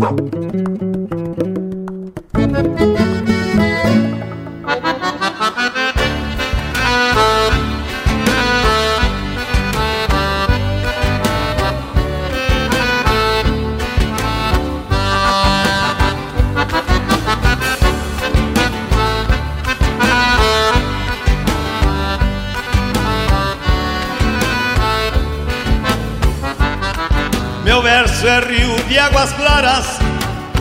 [28.23, 29.99] É rio de águas claras,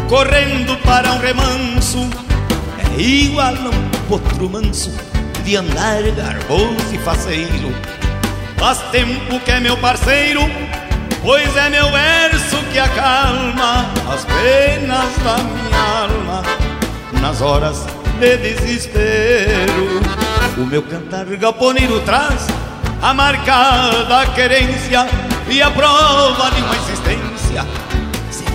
[0.09, 2.11] correndo para um remanso.
[2.79, 4.91] É igual a um potro manso,
[5.45, 7.75] de andar garboso e faceiro.
[8.57, 10.41] Faz tempo que é meu parceiro,
[11.23, 16.43] pois é meu verso que acalma as penas da minha alma
[17.21, 17.87] nas horas
[18.19, 20.01] de desespero.
[20.57, 22.47] O meu cantar galponeiro traz
[23.03, 25.07] a marca da querência
[25.49, 27.04] e a prova de uma existência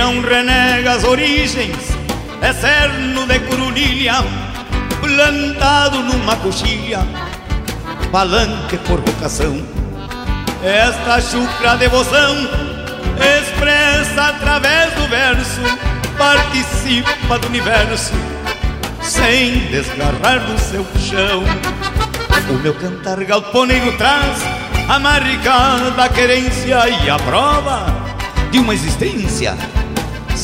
[0.00, 1.76] Não renega as origens
[2.40, 4.14] é cerno de curulilha,
[4.98, 7.00] plantado numa coxilha,
[8.10, 9.62] palanque por vocação.
[10.64, 12.34] Esta chucra devoção
[13.38, 15.60] expressa através do verso,
[16.16, 18.14] participa do universo,
[19.02, 21.44] sem desgarrar do seu chão.
[22.48, 24.38] O meu cantar galponeiro traz
[24.88, 27.84] a marca da querência e a prova
[28.50, 29.54] de uma existência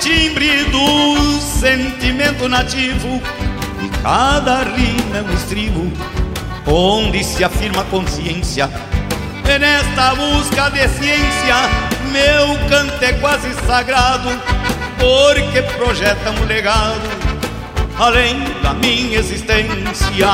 [0.00, 3.20] Timbre do sentimento nativo
[3.82, 5.92] e cada rima é um estribo
[6.66, 8.68] onde se afirma a consciência.
[9.48, 11.56] E nesta busca de ciência,
[12.10, 14.28] meu canto é quase sagrado,
[14.98, 17.26] porque projeta um legado
[17.98, 20.26] além da minha existência.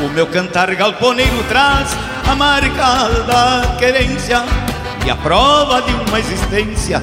[0.00, 1.90] O meu cantar galponeiro traz
[2.26, 4.42] a marca da querência
[5.04, 7.02] e a prova de uma existência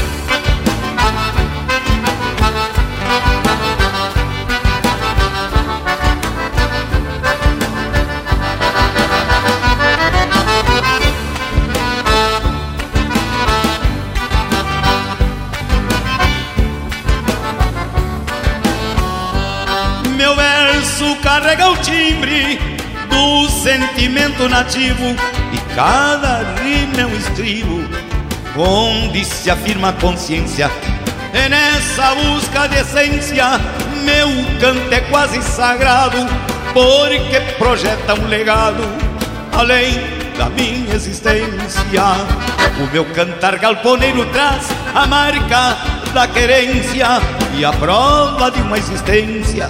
[21.81, 22.59] Timbre
[23.09, 25.15] do sentimento nativo
[25.51, 27.83] e cada rima é um estribo
[28.55, 30.69] onde se afirma a consciência.
[31.33, 33.59] E nessa busca de essência,
[34.03, 34.27] meu
[34.59, 36.17] canto é quase sagrado,
[36.73, 38.83] porque projeta um legado
[39.53, 39.99] além
[40.37, 42.03] da minha existência.
[42.79, 45.77] O meu cantar galponeiro traz a marca
[46.13, 47.07] da querência
[47.55, 49.69] e a prova de uma existência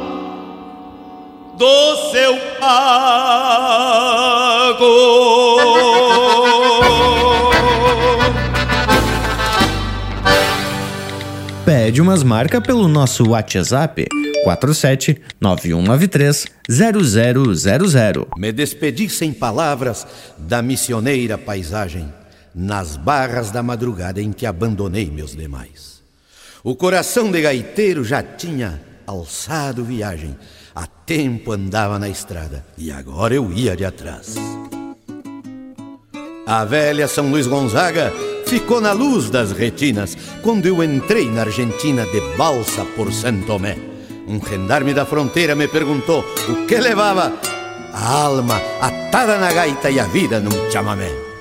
[1.61, 3.21] do seu pago.
[11.63, 14.07] Pede umas marcas pelo nosso WhatsApp
[14.43, 18.27] 47 9193 0000.
[18.37, 20.07] Me despedi sem palavras
[20.39, 22.11] da missioneira paisagem,
[22.55, 26.01] nas barras da madrugada em que abandonei meus demais.
[26.63, 30.35] O coração de gaiteiro já tinha alçado viagem,
[30.75, 34.35] há tempo andava na estrada e agora eu ia de atrás.
[36.45, 38.11] A velha São Luís Gonzaga
[38.45, 43.77] ficou na luz das retinas quando eu entrei na Argentina de balsa por Santo Tomé.
[44.27, 47.33] Um gendarme da fronteira me perguntou o que levava
[47.93, 51.31] a alma atada na gaita e a vida num chamamé.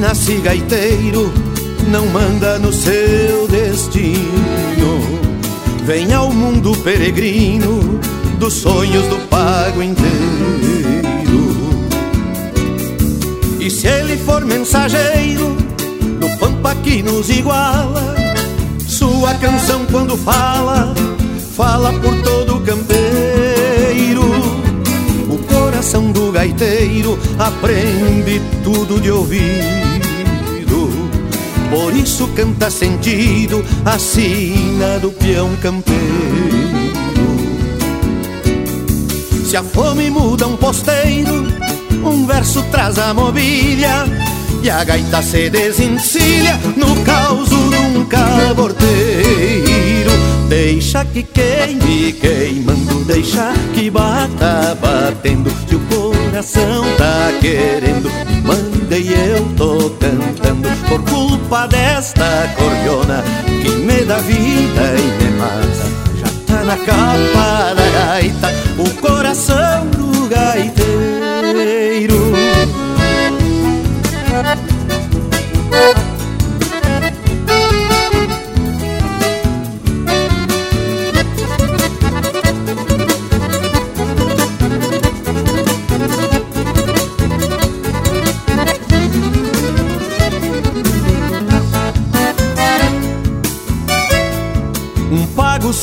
[0.00, 1.30] Nasce gaiteiro
[1.88, 4.18] não manda no seu destino.
[5.84, 8.00] Vem ao mundo peregrino
[8.38, 10.10] dos sonhos do pago inteiro.
[13.60, 15.54] E se ele for mensageiro
[16.18, 18.16] do pampa que nos iguala,
[18.88, 20.94] sua canção quando fala,
[21.54, 22.39] fala por todo
[26.40, 29.60] gaiteiro aprende tudo de ouvido.
[31.68, 36.00] Por isso canta sentido a sina do peão campeiro.
[39.44, 41.46] Se a fome muda um posteiro,
[42.02, 44.06] um verso traz a mobília
[44.62, 49.69] e a gaita se desencilha no caos de um caborteiro.
[50.50, 55.48] Deixa que queime queimando, deixa que bata batendo.
[55.68, 58.10] Se o coração tá querendo,
[58.42, 60.68] manda e eu tô cantando.
[60.88, 63.22] Por culpa desta cordiona
[63.62, 65.86] que me dá vida e me mata.
[66.18, 70.80] Já tá na capa da gaita o coração do gaiteiro.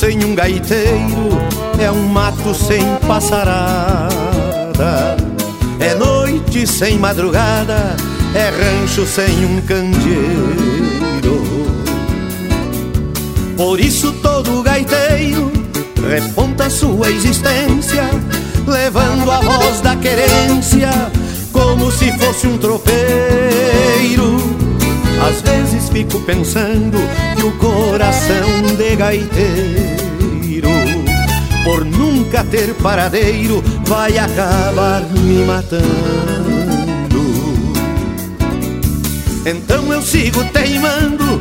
[0.08, 1.28] Sem um gaiteiro
[1.78, 4.08] é um mato sem passarada.
[5.78, 7.94] É noite sem madrugada,
[8.34, 11.44] é rancho sem um candeeiro.
[13.54, 15.52] Por isso todo gaiteiro
[16.08, 18.08] reponta sua existência,
[18.66, 20.88] levando a voz da querência
[21.52, 22.98] como se fosse um tropeiro.
[25.26, 26.98] Às vezes fico pensando
[27.36, 30.68] que o coração de gaiteiro,
[31.64, 36.48] por nunca ter paradeiro, vai acabar me matando.
[39.44, 41.40] Então eu sigo teimando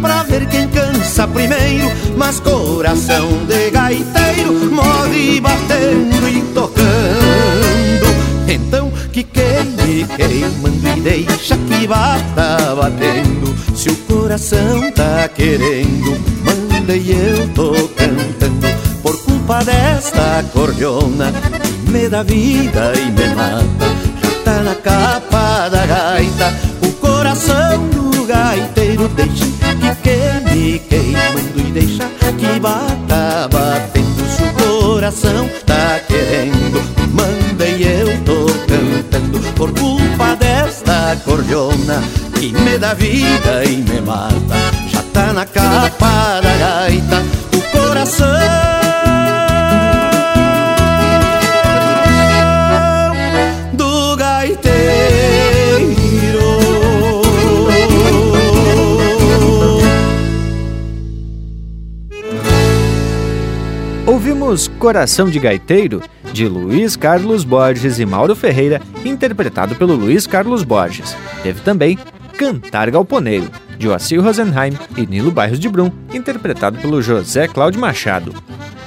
[0.00, 7.19] pra ver quem cansa primeiro, mas coração de gaiteiro morre batendo e tocando.
[9.20, 13.54] Que queime queimando e deixa que bata batendo.
[13.76, 18.66] Se o coração tá querendo, manda e eu tô cantando.
[19.02, 21.34] Por culpa desta cordiona
[21.86, 23.86] me dá vida e me mata.
[24.22, 31.60] Já tá na capa da gaita o coração do gato tiro, deixa que queime queimando
[31.60, 35.50] e deixa que bata batendo se o coração
[41.16, 42.02] cordiona
[42.38, 44.56] que me dá vida e me mata.
[44.88, 47.22] Já tá na capa da gaita
[47.56, 48.80] o coração.
[64.06, 70.62] Ouvimos Coração de Gaiteiro, de Luiz Carlos Borges e Mauro Ferreira, interpretado pelo Luiz Carlos
[70.62, 71.16] Borges.
[71.42, 71.98] Teve também
[72.38, 78.34] Cantar Galponeiro, de Joacir Rosenheim e Nilo Bairros de Brum, interpretado pelo José Cláudio Machado.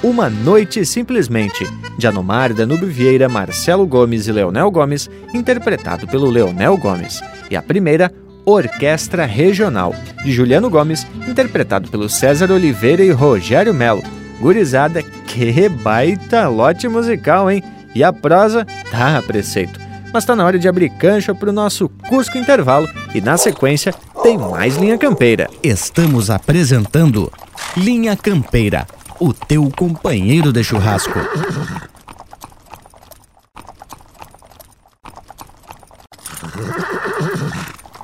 [0.02, 1.66] Uma Noite Simplesmente,
[1.96, 7.22] de Anomar Danube Vieira, Marcelo Gomes e Leonel Gomes, interpretado pelo Leonel Gomes.
[7.50, 8.12] E a primeira,
[8.44, 14.02] Orquestra Regional, de Juliano Gomes, interpretado pelo César Oliveira e Rogério Melo.
[14.40, 17.62] Gurizada, que baita lote musical, hein?
[17.94, 19.80] E a prosa tá a preceito.
[20.12, 23.92] Mas tá na hora de abrir cancha pro nosso Cusco Intervalo e na sequência
[24.22, 25.48] tem mais Linha Campeira.
[25.62, 27.32] Estamos apresentando
[27.76, 28.86] Linha Campeira,
[29.18, 31.18] o teu companheiro de churrasco.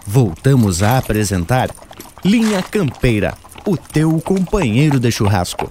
[0.05, 1.71] Voltamos a apresentar
[2.25, 3.35] Linha Campeira,
[3.65, 5.71] o teu companheiro de churrasco.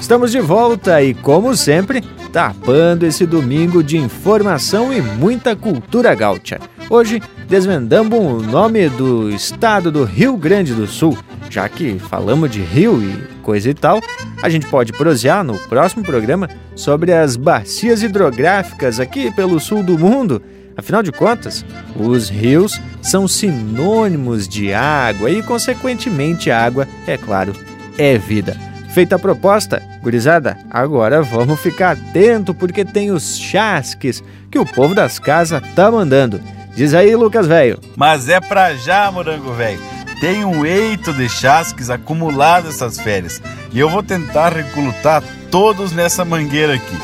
[0.00, 2.00] Estamos de volta e, como sempre,
[2.32, 6.58] tapando esse domingo de informação e muita cultura gaúcha.
[6.88, 11.16] Hoje desvendamos o nome do estado do Rio Grande do Sul.
[11.50, 14.00] Já que falamos de rio e coisa e tal,
[14.42, 19.98] a gente pode prosear no próximo programa sobre as bacias hidrográficas aqui pelo sul do
[19.98, 20.42] mundo.
[20.76, 21.64] Afinal de contas,
[21.94, 27.52] os rios são sinônimos de água e, consequentemente, água, é claro,
[27.98, 28.69] é vida.
[28.92, 34.96] Feita a proposta, gurizada, agora vamos ficar atento porque tem os chasques que o povo
[34.96, 36.40] das casas tá mandando.
[36.74, 37.78] Diz aí, Lucas velho.
[37.96, 39.80] Mas é pra já, morango velho.
[40.20, 43.40] Tem um eito de chasques acumulado essas férias
[43.72, 45.22] e eu vou tentar recrutar
[45.52, 46.98] todos nessa mangueira aqui.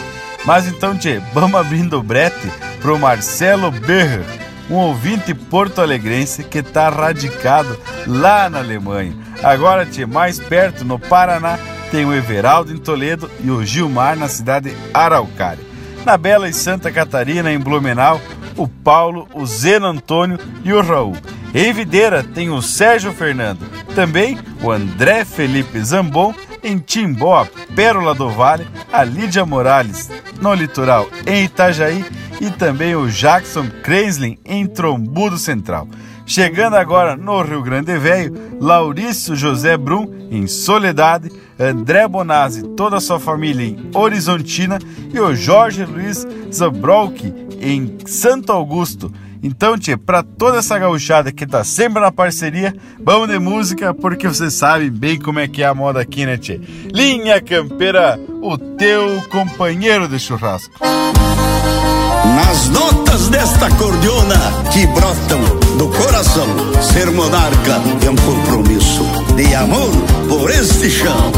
[0.45, 2.51] Mas então, tchê, vamos abrindo o brete
[2.81, 4.25] pro Marcelo Berger,
[4.69, 9.17] um ouvinte porto-alegrense que tá radicado lá na Alemanha.
[9.43, 11.59] Agora, tchê, mais perto, no Paraná,
[11.91, 15.65] tem o Everaldo em Toledo e o Gilmar na cidade de Araucária.
[16.05, 18.21] Na Bela e Santa Catarina, em Blumenau,
[18.57, 21.17] o Paulo, o Zeno Antônio e o Raul.
[21.55, 23.61] Em Videira tem o Sérgio Fernando,
[23.95, 30.11] também o André Felipe Zambon em Timbó, Pérola do Vale, a Lídia Morales
[30.41, 32.05] no litoral em Itajaí
[32.41, 35.89] e também o Jackson Kreislin em Trombudo Central.
[36.27, 42.97] Chegando agora no Rio Grande Velho, Laurício José Brum em Soledade, André Bonazzi e toda
[42.97, 44.79] a sua família em Horizontina
[45.13, 49.13] e o Jorge Luiz Zabrowski em Santo Augusto.
[49.43, 54.27] Então, tia, para toda essa gauchada que tá sempre na parceria, vamos de música, porque
[54.27, 56.61] vocês sabem bem como é que é a moda aqui, né, tia?
[56.93, 60.75] Linha Campeira, o teu companheiro de churrasco.
[62.35, 64.37] Nas notas desta cordiona
[64.73, 66.47] que brotam do coração,
[66.81, 69.05] ser monarca é um compromisso
[69.35, 69.91] de amor
[70.29, 71.33] por este chão.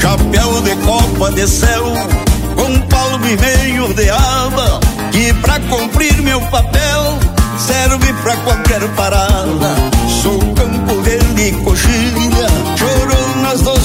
[0.00, 1.84] Chapéu de copa de céu,
[2.56, 4.80] com palmo e meio de aba,
[5.12, 7.18] que pra cumprir meu papel
[7.58, 9.95] serve pra qualquer parada.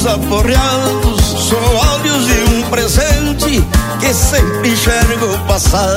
[0.02, 1.22] Dos aporreados.
[1.22, 3.64] Sou olhos de um presente
[4.00, 5.96] que sempre enxergo passar.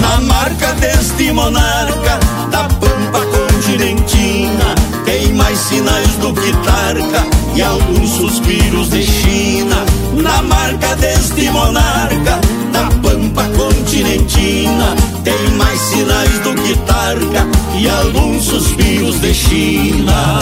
[0.00, 2.18] Na marca deste monarca,
[2.50, 4.74] da pampa continentina,
[5.04, 9.84] tem mais sinais do que tarca e alguns suspiros de China.
[10.14, 12.40] Na marca deste monarca,
[12.72, 17.46] da pampa continentina, tem mais sinais do que tarca
[17.78, 20.40] e alguns suspiros de China.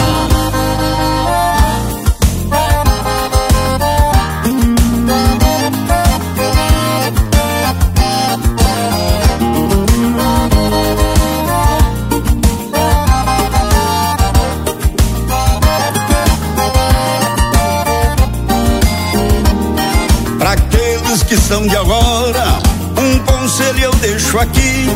[21.47, 22.59] De agora,
[22.98, 24.89] um conselho eu deixo aqui.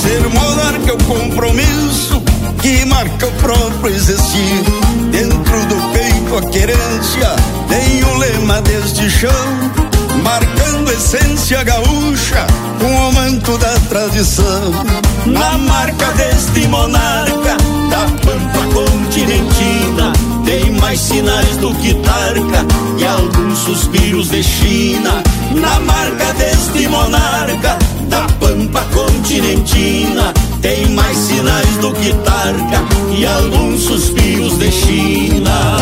[0.00, 2.22] Ser monarca é o compromisso
[2.62, 4.62] que marca o próprio existir.
[5.10, 7.34] Dentro do peito à querência,
[7.68, 9.32] tem o lema deste chão,
[10.22, 12.46] marcando essência gaúcha,
[12.78, 14.70] com o manto da tradição.
[15.26, 17.56] Na marca deste monarca,
[17.90, 20.07] da pampa continentina,
[20.80, 22.66] mais sinais do que tarca
[22.98, 25.22] e alguns suspiros de China.
[25.54, 27.78] Na marca deste monarca,
[28.08, 32.82] da pampa continentina, tem mais sinais do que tarca
[33.16, 35.78] e alguns suspiros de China.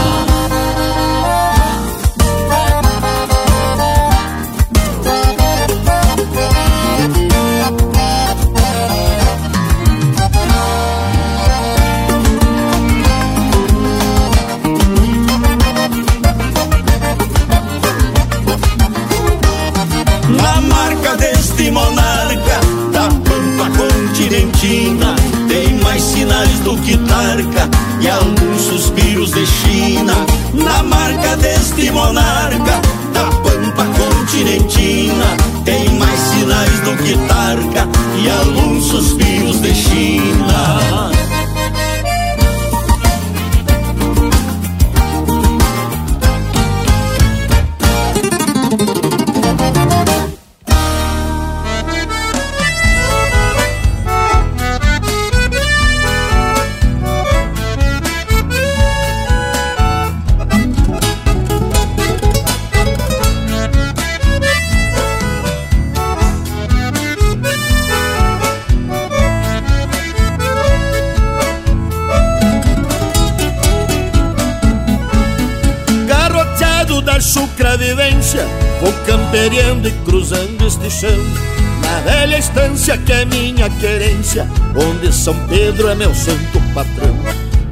[85.26, 87.18] São Pedro é meu santo patrão.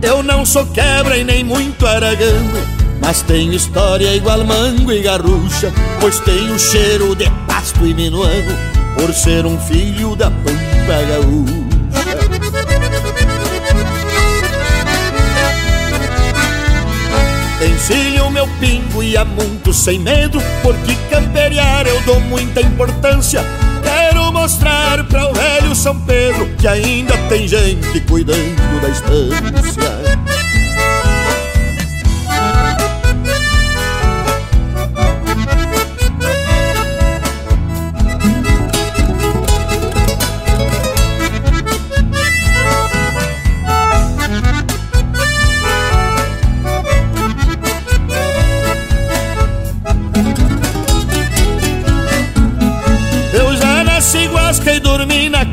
[0.03, 2.59] Eu não sou quebra e nem muito aragano
[3.01, 8.59] Mas tenho história igual mango e garrucha Pois tenho cheiro de pasto e minuano
[8.99, 11.65] Por ser um filho da pampa gaúcha.
[17.65, 23.45] Encilho meu pingo e amunto sem medo Porque camperiar eu dou muita importância
[24.45, 29.94] mostrar para o velho São Pedro Que ainda tem gente cuidando da estância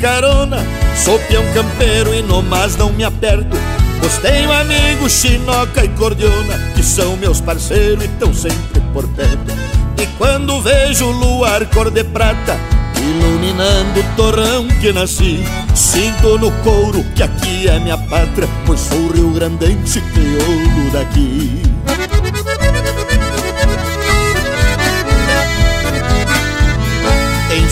[0.02, 0.58] carona.
[0.96, 3.56] Sou peão campeiro e no mas não me aperto.
[4.00, 9.54] Pois tenho amigos chinoca e cordiona Que são meus parceiros e tão sempre por perto.
[10.02, 12.58] E quando vejo o luar cor de prata
[12.98, 15.44] Iluminando o torrão que nasci
[15.76, 21.62] Sinto no couro que aqui é minha pátria Pois sou rio grandense crioulo daqui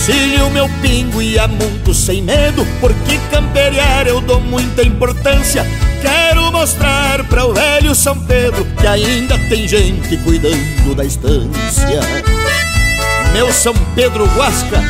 [0.10, 5.64] Encilho meu pingo e amunto sem medo Porque camperiar eu dou muita importância.
[6.02, 12.00] Quero mostrar para o velho São Pedro Que ainda tem gente cuidando da estância.
[13.34, 14.82] Meu São Pedro Guasca,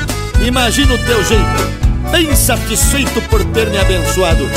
[0.41, 1.79] imagina o teu jeito.
[2.11, 4.49] Bem satisfeito por ter me abençoado.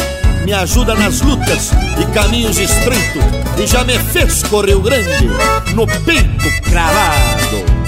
[0.45, 3.23] Me ajuda nas lutas e caminhos estreitos.
[3.59, 5.27] E já me fez correr o grande
[5.75, 7.82] no peito cravado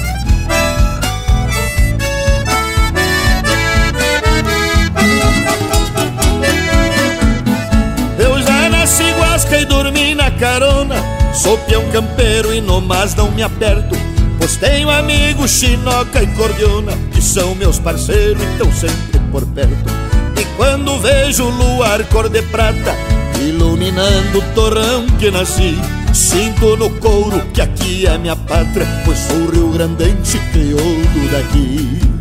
[8.85, 10.97] pesca e dormi na carona.
[11.33, 13.97] Sou peão campeiro e no mas não me aperto.
[14.39, 19.91] Pois tenho amigos chinoca e cordiona Que são meus parceiros e estão sempre por perto.
[20.39, 22.95] E quando vejo o luar cor de prata
[23.41, 25.79] Iluminando o torrão que nasci
[26.13, 32.14] Sinto no couro que aqui é minha pátria Pois sou rio grandense crioulo daqui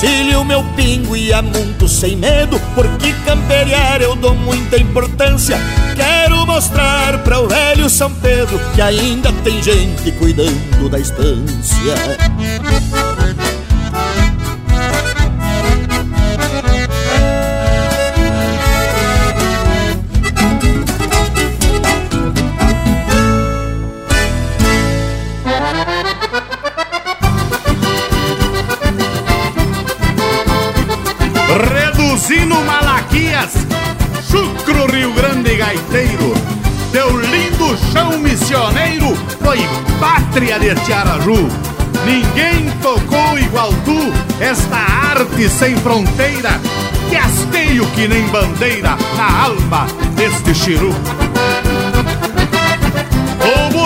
[0.00, 5.58] Encilho meu pingo e amunto sem medo Porque camperiar eu dou muita importância.
[5.96, 11.96] Quero mostrar para o velho São Pedro Que ainda tem gente cuidando da estância
[40.28, 41.48] pátria de Tiaraju.
[42.04, 46.60] Ninguém tocou igual tu esta arte sem fronteira,
[47.08, 47.16] que
[47.94, 49.86] que nem bandeira na alma
[50.16, 50.94] deste chiru.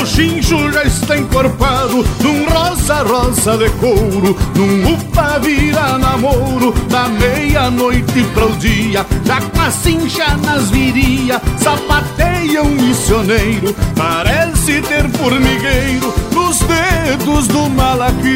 [0.03, 8.25] O bochincho já está encorpado num rosa-rosa de couro, num upa vira namoro, da meia-noite
[8.35, 16.13] para o dia, já com a cincha nas viria, sapateia um missioneiro, parece ter formigueiro
[16.33, 18.33] nos dedos do Malaquia.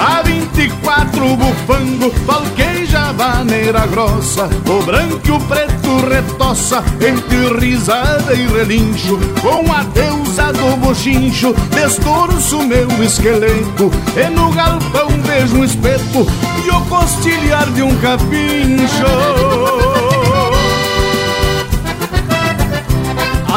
[0.00, 8.46] A 24 bufango, falqueja vaneira grossa O branco e o preto retoça entre risada e
[8.46, 16.26] relincho Com a deusa do bochincho, destorço meu esqueleto E no galpão vejo um espeto
[16.64, 19.99] e o costilhar de um capincho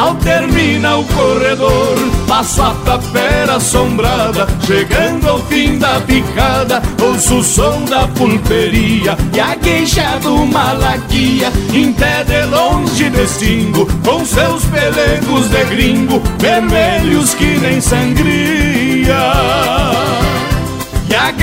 [0.04, 1.96] Ao terminar o corredor,
[2.28, 9.40] passo a tapera assombrada, chegando ao fim da picada, ouço o som da pulperia e
[9.40, 17.32] a queixa do malaquia, em pé de longe distingo, com seus pelegos de gringo, vermelhos
[17.32, 19.16] que nem sangria.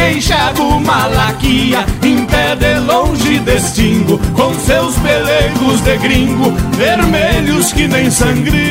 [0.02, 7.72] E queixa do Malaquia Em pé de longe distingo Com seus pelegos de gringo Vermelhos
[7.72, 8.61] que nem sangria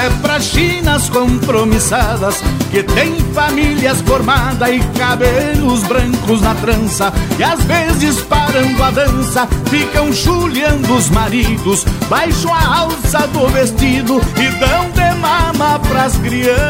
[0.00, 7.62] é pra chinas compromissadas Que tem famílias formadas e cabelos brancos na trança E às
[7.64, 14.90] vezes parando a dança ficam chulhando os maridos Baixo a alça do vestido e dão
[14.90, 16.60] de mama pras crianças.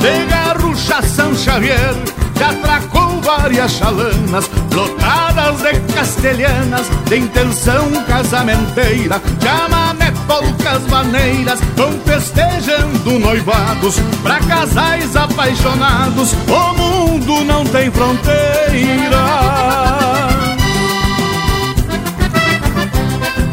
[0.00, 1.94] De garrucha São Xavier
[2.38, 2.97] já atracou
[3.28, 9.20] várias chalanas lotadas de castelhanas de intenção casamenteira.
[9.42, 16.32] Chamamé, polcas, maneiras vão festejando noivados pra casais apaixonados.
[16.48, 19.18] O mundo não tem fronteira.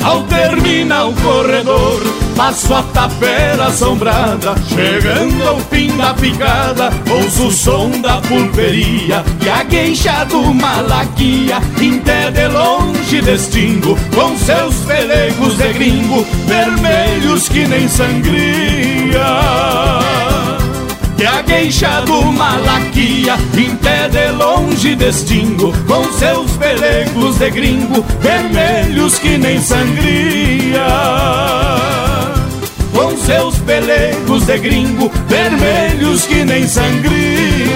[0.06, 2.02] Ao terminar o corredor,
[2.36, 9.50] passo a tapera assombrada, chegando ao fim da picada, ouço o som da pulperia e
[9.50, 11.62] a queixa do malaquia,
[12.04, 19.26] pé de longe distingo, com seus pelegos de gringo, vermelhos que nem sangria.
[21.18, 28.06] Que a queixa do Malaquia Em pé de longe distingo Com seus pelegos de gringo
[28.20, 30.86] Vermelhos que nem sangria.
[32.94, 37.76] Com seus pelegos de gringo Vermelhos que nem sangria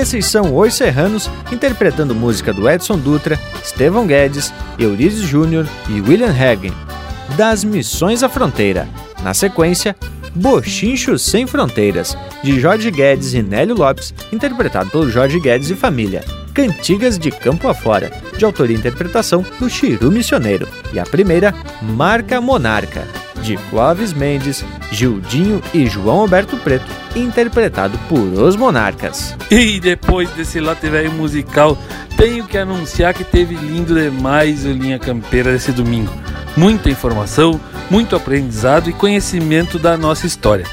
[0.00, 6.32] Esses são Os Serranos, interpretando música do Edson Dutra, Estevão Guedes, Eurídice Júnior e William
[6.32, 6.72] Hagen,
[7.36, 8.88] das Missões à Fronteira.
[9.22, 9.94] Na sequência,
[10.34, 16.24] Bochincho Sem Fronteiras, de Jorge Guedes e Nélio Lopes, interpretado pelo Jorge Guedes e Família.
[16.54, 20.66] Cantigas de Campo Afora, de autoria e interpretação do Chiru Missioneiro.
[20.94, 23.06] E a primeira, Marca Monarca,
[23.42, 29.36] de Clóvis Mendes, Gildinho e João Alberto Preto, interpretado por Os Monarcas.
[29.50, 31.76] E depois desse lote musical,
[32.16, 36.12] tenho que anunciar que teve lindo demais o Linha Campeira desse domingo.
[36.56, 37.60] Muita informação,
[37.90, 40.66] muito aprendizado e conhecimento da nossa história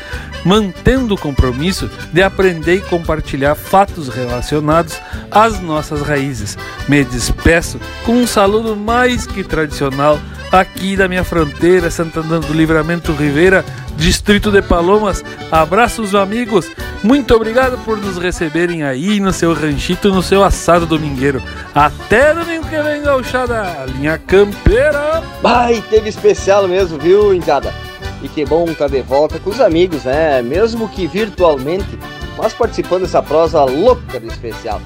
[0.46, 5.00] mantendo o compromisso de aprender e compartilhar fatos relacionados
[5.32, 6.58] às nossas raízes.
[6.88, 10.20] Me despeço com um saludo mais que tradicional
[10.52, 13.66] aqui da minha fronteira, Santana do Livramento Ribeira,
[13.96, 15.24] Distrito de Palomas.
[15.52, 16.70] Abraços, amigos.
[17.04, 21.42] Muito obrigado por nos receberem aí no seu ranchito, no seu assado domingueiro.
[21.74, 23.86] Até domingo que vem, gauchada.
[23.88, 25.22] Linha Campeira.
[25.42, 27.74] Vai, teve especial mesmo, viu, Indiada?
[28.22, 30.41] E que bom estar tá de volta com os amigos, né?
[30.41, 31.99] Mesmo que virtualmente,
[32.38, 34.81] mas participando dessa prosa louca de especial.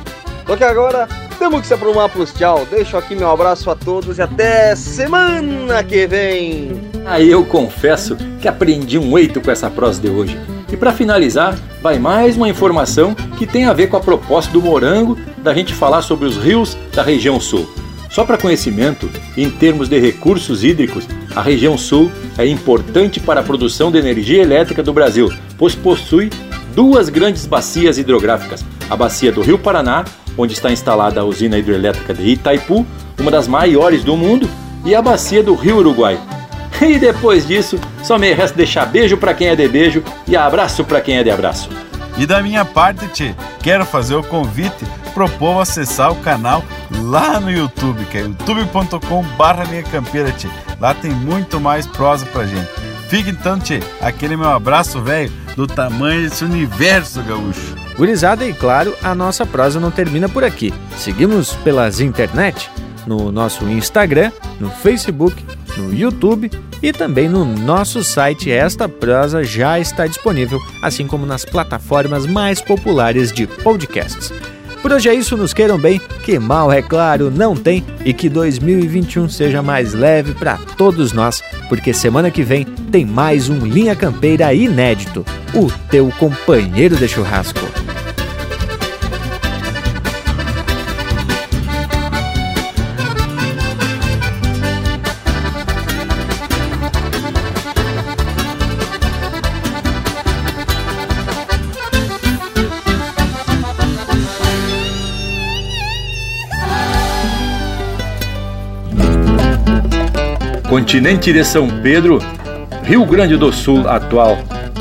[0.45, 1.07] Só que agora
[1.39, 2.67] temos que se aprumar pros tchau.
[2.69, 6.91] Deixo aqui meu abraço a todos e até semana que vem.
[7.05, 10.37] Aí eu confesso que aprendi um eito com essa prosa de hoje.
[10.71, 14.61] E para finalizar, vai mais uma informação que tem a ver com a proposta do
[14.61, 17.67] Morango da gente falar sobre os rios da região sul.
[18.11, 23.43] Só para conhecimento, em termos de recursos hídricos, a região sul é importante para a
[23.43, 26.29] produção de energia elétrica do Brasil, pois possui
[26.75, 30.03] duas grandes bacias hidrográficas: a bacia do Rio Paraná,
[30.37, 32.85] onde está instalada a usina hidrelétrica de Itaipu,
[33.17, 34.49] uma das maiores do mundo,
[34.83, 36.19] e a bacia do Rio Uruguai.
[36.81, 40.83] E depois disso, só me resta deixar beijo para quem é de beijo e abraço
[40.83, 41.69] para quem é de abraço.
[42.17, 46.63] E da minha parte, Tchê, quero fazer o convite pro povo acessar o canal
[47.03, 50.47] lá no YouTube, que é youtube.com barra minha campeira, tchê.
[50.79, 52.69] Lá tem muito mais prosa pra gente.
[53.07, 57.75] Fica então, tchê, aquele meu abraço, velho, do tamanho desse universo gaúcho.
[57.97, 60.73] Gurizada, e claro, a nossa prosa não termina por aqui.
[60.97, 62.69] Seguimos pelas internet,
[63.05, 65.45] no nosso Instagram, no Facebook,
[65.77, 68.51] no YouTube e também no nosso site.
[68.51, 74.33] Esta prosa já está disponível, assim como nas plataformas mais populares de podcasts.
[74.81, 78.27] Por hoje é isso, nos queiram bem, que mal é claro não tem e que
[78.27, 83.95] 2021 seja mais leve para todos nós, porque semana que vem tem mais um Linha
[83.95, 85.23] Campeira inédito,
[85.53, 87.59] o teu companheiro de churrasco.
[110.71, 112.19] Continente de São Pedro,
[112.85, 114.37] Rio Grande do Sul atual.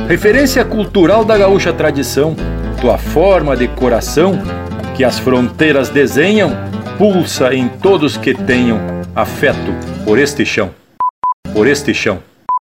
[0.09, 2.37] Referência cultural da gaúcha tradição,
[2.81, 4.41] tua forma de coração,
[4.97, 6.53] que as fronteiras desenham,
[6.97, 8.79] pulsa em todos que tenham
[9.17, 10.71] afeto por este chão,
[11.53, 12.23] por este chão.